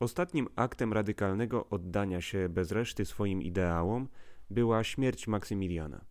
Ostatnim 0.00 0.48
aktem 0.56 0.92
radykalnego 0.92 1.68
oddania 1.68 2.20
się 2.20 2.48
bez 2.48 2.72
reszty 2.72 3.04
swoim 3.04 3.42
ideałom 3.42 4.08
była 4.50 4.84
śmierć 4.84 5.28
Maksymiliana. 5.28 6.04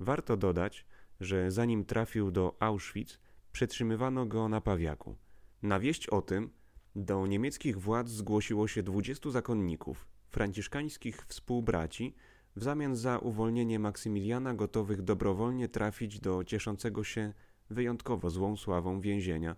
Warto 0.00 0.36
dodać, 0.36 0.86
że 1.22 1.50
zanim 1.50 1.84
trafił 1.84 2.30
do 2.30 2.56
Auschwitz, 2.60 3.18
przetrzymywano 3.52 4.26
go 4.26 4.48
na 4.48 4.60
pawiaku. 4.60 5.16
Na 5.62 5.80
wieść 5.80 6.06
o 6.06 6.22
tym 6.22 6.50
do 6.96 7.26
niemieckich 7.26 7.80
władz 7.80 8.08
zgłosiło 8.08 8.68
się 8.68 8.82
dwudziestu 8.82 9.30
zakonników, 9.30 10.06
franciszkańskich 10.28 11.26
współbraci, 11.26 12.14
w 12.56 12.62
zamian 12.62 12.96
za 12.96 13.18
uwolnienie 13.18 13.78
Maksymiliana 13.78 14.54
gotowych 14.54 15.02
dobrowolnie 15.02 15.68
trafić 15.68 16.20
do 16.20 16.44
cieszącego 16.44 17.04
się 17.04 17.32
wyjątkowo 17.70 18.30
złą 18.30 18.56
sławą 18.56 19.00
więzienia, 19.00 19.56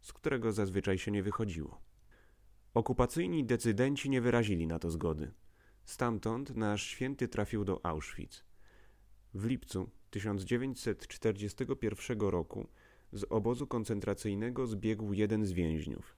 z 0.00 0.12
którego 0.12 0.52
zazwyczaj 0.52 0.98
się 0.98 1.10
nie 1.10 1.22
wychodziło. 1.22 1.80
Okupacyjni 2.74 3.44
decydenci 3.44 4.10
nie 4.10 4.20
wyrazili 4.20 4.66
na 4.66 4.78
to 4.78 4.90
zgody. 4.90 5.32
Stamtąd 5.84 6.56
nasz 6.56 6.82
święty 6.82 7.28
trafił 7.28 7.64
do 7.64 7.86
Auschwitz. 7.86 8.44
W 9.34 9.44
lipcu 9.44 9.90
1941 10.10 12.20
roku 12.20 12.68
z 13.12 13.24
obozu 13.24 13.66
koncentracyjnego 13.66 14.66
zbiegł 14.66 15.12
jeden 15.12 15.44
z 15.44 15.52
więźniów. 15.52 16.16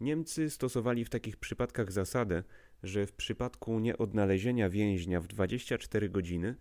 Niemcy 0.00 0.50
stosowali 0.50 1.04
w 1.04 1.10
takich 1.10 1.36
przypadkach 1.36 1.92
zasadę, 1.92 2.42
że 2.82 3.06
w 3.06 3.12
przypadku 3.12 3.78
nieodnalezienia 3.78 4.70
więźnia 4.70 5.20
w 5.20 5.26
24 5.26 6.08
godziny 6.08 6.54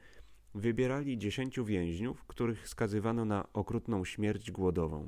wybierali 0.53 1.17
10 1.17 1.59
więźniów, 1.65 2.23
których 2.23 2.69
skazywano 2.69 3.25
na 3.25 3.53
okrutną 3.53 4.05
śmierć 4.05 4.51
głodową. 4.51 5.07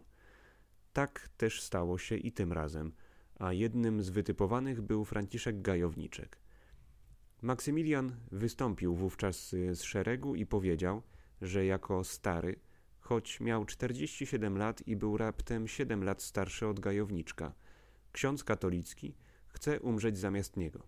Tak 0.94 1.30
też 1.38 1.62
stało 1.62 1.98
się 1.98 2.16
i 2.16 2.32
tym 2.32 2.54
razem, 2.54 2.92
a 3.40 3.54
jednym 3.54 4.02
z 4.02 4.10
wytypowanych 4.10 4.82
był 4.82 5.06
Franciszek 5.06 5.62
Gajowniczek. 5.62 6.38
Maksymilian 7.42 8.16
wystąpił 8.32 8.96
wówczas 8.96 9.50
z 9.50 9.82
szeregu 9.82 10.36
i 10.36 10.46
powiedział, 10.46 11.02
że 11.42 11.66
jako 11.66 12.04
stary, 12.04 12.60
choć 13.00 13.40
miał 13.40 13.66
47 13.66 14.58
lat 14.58 14.88
i 14.88 14.96
był 14.96 15.18
raptem 15.18 15.68
7 15.68 16.04
lat 16.04 16.22
starszy 16.24 16.68
od 16.68 16.80
Gajowniczka, 16.80 17.54
ksiądz 18.12 18.44
katolicki 18.44 19.16
chce 19.48 19.80
umrzeć 19.80 20.18
zamiast 20.18 20.58
niego. 20.58 20.84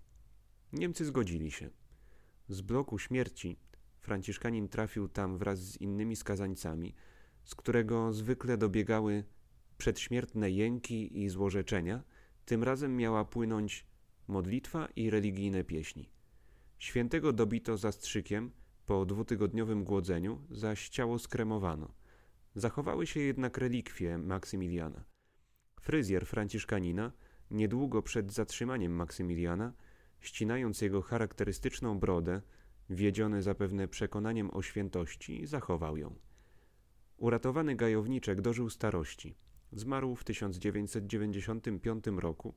Niemcy 0.74 1.06
zgodzili 1.06 1.52
się. 1.52 1.70
Z 2.50 2.62
bloku 2.62 3.00
śmierci 3.00 3.58
Franciszkanin 4.00 4.70
trafił 4.70 5.08
tam 5.10 5.38
wraz 5.38 5.60
z 5.60 5.82
innymi 5.82 6.16
skazańcami, 6.16 6.96
z 7.44 7.56
którego 7.56 8.14
zwykle 8.14 8.58
dobiegały 8.58 9.24
przedśmiertne 9.78 10.52
jęki 10.52 11.24
i 11.24 11.30
złorzeczenia, 11.30 12.04
tym 12.46 12.64
razem 12.64 12.98
miała 12.98 13.26
płynąć 13.26 13.86
modlitwa 14.28 14.88
i 14.96 15.10
religijne 15.10 15.64
pieśni. 15.64 16.10
Świętego 16.80 17.34
dobito 17.34 17.78
zastrzykiem 17.78 18.52
po 18.90 19.06
dwutygodniowym 19.06 19.84
głodzeniu, 19.84 20.42
zaś 20.52 20.90
ciało 20.90 21.20
skremowano. 21.20 21.94
Zachowały 22.56 23.08
się 23.08 23.20
jednak 23.20 23.58
relikwie 23.58 24.18
Maksymiliana. 24.18 25.04
Fryzjer 25.82 26.26
Franciszkanina, 26.26 27.12
niedługo 27.52 28.02
przed 28.02 28.34
zatrzymaniem 28.34 28.92
Maksymiliana, 28.92 29.74
ścinając 30.20 30.82
jego 30.82 31.02
charakterystyczną 31.02 32.00
brodę, 32.00 32.42
wiedziony 32.90 33.42
zapewne 33.42 33.88
przekonaniem 33.88 34.50
o 34.54 34.62
świętości, 34.62 35.48
zachował 35.48 35.98
ją. 35.98 36.16
Uratowany 37.18 37.76
gajowniczek 37.76 38.42
dożył 38.42 38.70
starości. 38.70 39.36
Zmarł 39.72 40.16
w 40.16 40.24
1995 40.24 42.06
roku, 42.08 42.54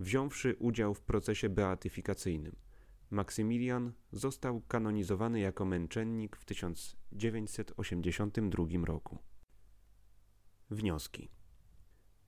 wziąwszy 0.00 0.56
udział 0.58 0.94
w 0.94 1.02
procesie 1.02 1.48
beatyfikacyjnym. 1.48 2.56
Maksymilian 3.14 3.92
został 4.12 4.60
kanonizowany 4.60 5.40
jako 5.40 5.64
męczennik 5.64 6.36
w 6.36 6.44
1982 6.44 8.64
roku. 8.84 9.18
Wnioski. 10.70 11.30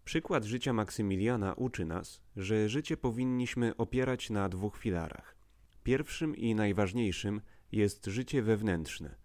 Przykład 0.05 0.45
życia 0.45 0.72
Maksymiliana 0.72 1.55
uczy 1.55 1.84
nas, 1.84 2.20
że 2.37 2.68
życie 2.68 2.97
powinniśmy 2.97 3.76
opierać 3.76 4.30
na 4.30 4.49
dwóch 4.49 4.78
filarach. 4.78 5.37
Pierwszym 5.82 6.37
i 6.37 6.55
najważniejszym 6.55 7.41
jest 7.72 8.07
życie 8.07 8.43
wewnętrzne 8.43 9.16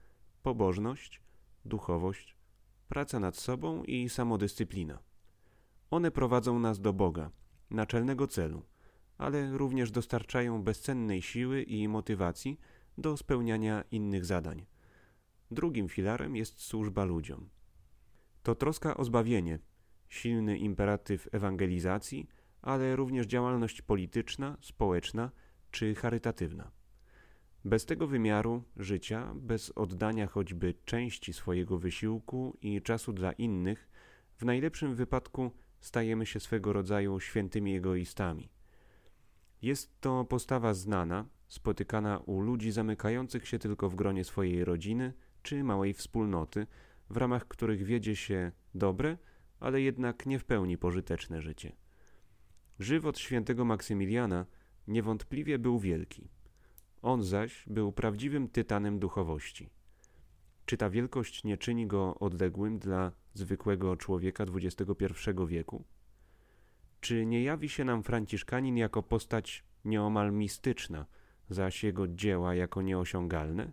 pobożność, 0.43 1.22
duchowość, 1.66 2.36
praca 2.89 3.20
nad 3.20 3.38
sobą 3.38 3.84
i 3.84 4.09
samodyscyplina. 4.09 4.99
One 5.91 6.12
prowadzą 6.12 6.59
nas 6.59 6.80
do 6.80 6.93
Boga, 6.93 7.32
naczelnego 7.70 8.28
celu, 8.28 8.66
ale 9.22 9.57
również 9.57 9.91
dostarczają 9.91 10.63
bezcennej 10.63 11.22
siły 11.22 11.63
i 11.63 11.88
motywacji 11.88 12.59
do 12.97 13.17
spełniania 13.17 13.84
innych 13.91 14.26
zadań. 14.26 14.65
Drugim 15.51 15.89
filarem 15.89 16.36
jest 16.36 16.61
służba 16.61 17.03
ludziom. 17.03 17.49
To 18.43 18.55
troska 18.55 18.97
o 18.97 19.03
zbawienie, 19.03 19.59
silny 20.09 20.57
imperatyw 20.57 21.28
ewangelizacji, 21.32 22.28
ale 22.61 22.95
również 22.95 23.28
działalność 23.28 23.82
polityczna, 23.82 24.57
społeczna 24.61 25.32
czy 25.72 25.95
charytatywna. 25.95 26.72
Bez 27.65 27.86
tego 27.86 28.07
wymiaru 28.07 28.63
życia, 28.78 29.34
bez 29.36 29.72
oddania 29.76 30.28
choćby 30.28 30.74
części 30.86 31.34
swojego 31.34 31.78
wysiłku 31.78 32.57
i 32.61 32.82
czasu 32.82 33.13
dla 33.13 33.32
innych, 33.32 33.89
w 34.38 34.45
najlepszym 34.45 34.95
wypadku 34.95 35.51
stajemy 35.80 36.26
się 36.26 36.39
swego 36.39 36.74
rodzaju 36.74 37.19
świętymi 37.19 37.76
egoistami. 37.76 38.61
Jest 39.62 40.01
to 40.01 40.26
postawa 40.26 40.74
znana, 40.74 41.26
spotykana 41.47 42.18
u 42.18 42.41
ludzi 42.41 42.72
zamykających 42.72 43.47
się 43.47 43.59
tylko 43.59 43.89
w 43.89 43.95
gronie 43.95 44.24
swojej 44.24 44.66
rodziny 44.66 45.14
czy 45.43 45.64
małej 45.64 45.93
wspólnoty, 45.93 46.68
w 47.09 47.18
ramach 47.18 47.47
których 47.47 47.84
wiedzie 47.84 48.16
się 48.16 48.51
dobre, 48.76 49.18
ale 49.59 49.82
jednak 49.82 50.26
nie 50.26 50.39
w 50.39 50.45
pełni 50.45 50.78
pożyteczne 50.78 51.41
życie. 51.41 51.76
Żywot 52.80 53.20
świętego 53.20 53.66
Maksymiliana 53.66 54.45
niewątpliwie 54.88 55.59
był 55.59 55.80
wielki. 55.80 56.30
On 57.01 57.24
zaś 57.24 57.64
był 57.68 57.91
prawdziwym 57.91 58.47
tytanem 58.47 58.99
duchowości. 58.99 59.70
Czy 60.66 60.78
ta 60.78 60.89
wielkość 60.89 61.43
nie 61.43 61.57
czyni 61.57 61.88
go 61.88 62.16
odległym 62.20 62.80
dla 62.80 63.12
zwykłego 63.34 63.97
człowieka 63.97 64.45
XXI 64.55 65.05
wieku? 65.47 65.84
Czy 67.02 67.26
nie 67.26 67.43
jawi 67.43 67.70
się 67.70 67.86
nam 67.86 68.04
Franciszkanin 68.04 68.78
jako 68.78 69.04
postać 69.04 69.64
nieomal 69.86 70.32
mistyczna, 70.32 71.06
zaś 71.49 71.84
jego 71.84 72.08
dzieła 72.08 72.56
jako 72.56 72.82
nieosiągalne? 72.82 73.72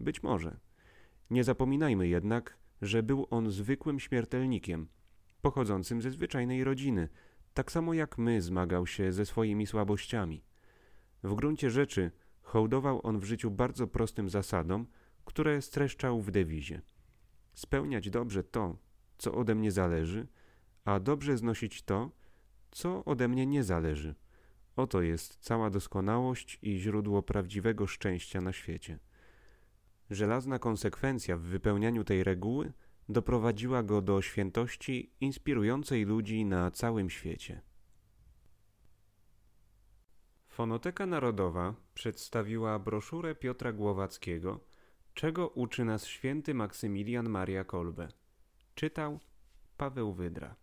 Być 0.00 0.22
może. 0.22 0.56
Nie 1.30 1.44
zapominajmy 1.44 2.08
jednak, 2.08 2.56
że 2.82 3.02
był 3.02 3.26
on 3.30 3.50
zwykłym 3.50 4.00
śmiertelnikiem, 4.00 4.88
pochodzącym 5.42 6.02
ze 6.02 6.10
zwyczajnej 6.10 6.64
rodziny, 6.64 7.08
tak 7.54 7.72
samo 7.72 7.94
jak 7.94 8.18
my 8.18 8.42
zmagał 8.42 8.86
się 8.86 9.12
ze 9.12 9.26
swoimi 9.26 9.66
słabościami. 9.66 10.44
W 11.22 11.34
gruncie 11.34 11.70
rzeczy 11.70 12.10
hołdował 12.42 13.06
on 13.06 13.18
w 13.18 13.24
życiu 13.24 13.50
bardzo 13.50 13.86
prostym 13.86 14.30
zasadom, 14.30 14.86
które 15.24 15.62
streszczał 15.62 16.20
w 16.20 16.30
dewizie. 16.30 16.82
Spełniać 17.54 18.10
dobrze 18.10 18.44
to, 18.44 18.76
co 19.18 19.34
ode 19.34 19.54
mnie 19.54 19.72
zależy, 19.72 20.26
a 20.84 21.00
dobrze 21.00 21.36
znosić 21.36 21.82
to, 21.82 22.10
co 22.72 23.04
ode 23.04 23.28
mnie 23.28 23.46
nie 23.46 23.64
zależy. 23.64 24.14
Oto 24.76 25.02
jest 25.02 25.36
cała 25.40 25.70
doskonałość 25.70 26.58
i 26.62 26.78
źródło 26.78 27.22
prawdziwego 27.22 27.86
szczęścia 27.86 28.40
na 28.40 28.52
świecie. 28.52 28.98
Żelazna 30.10 30.58
konsekwencja 30.58 31.36
w 31.36 31.40
wypełnianiu 31.40 32.04
tej 32.04 32.24
reguły 32.24 32.72
doprowadziła 33.08 33.82
go 33.82 34.02
do 34.02 34.22
świętości 34.22 35.12
inspirującej 35.20 36.04
ludzi 36.04 36.44
na 36.44 36.70
całym 36.70 37.10
świecie. 37.10 37.60
Fonoteka 40.48 41.06
Narodowa 41.06 41.74
przedstawiła 41.94 42.78
broszurę 42.78 43.34
Piotra 43.34 43.72
Głowackiego 43.72 44.60
Czego 45.14 45.48
uczy 45.48 45.84
nas 45.84 46.06
święty 46.06 46.54
Maksymilian 46.54 47.28
Maria 47.28 47.64
Kolbe? 47.64 48.08
Czytał 48.74 49.20
Paweł 49.76 50.12
Wydra. 50.12 50.56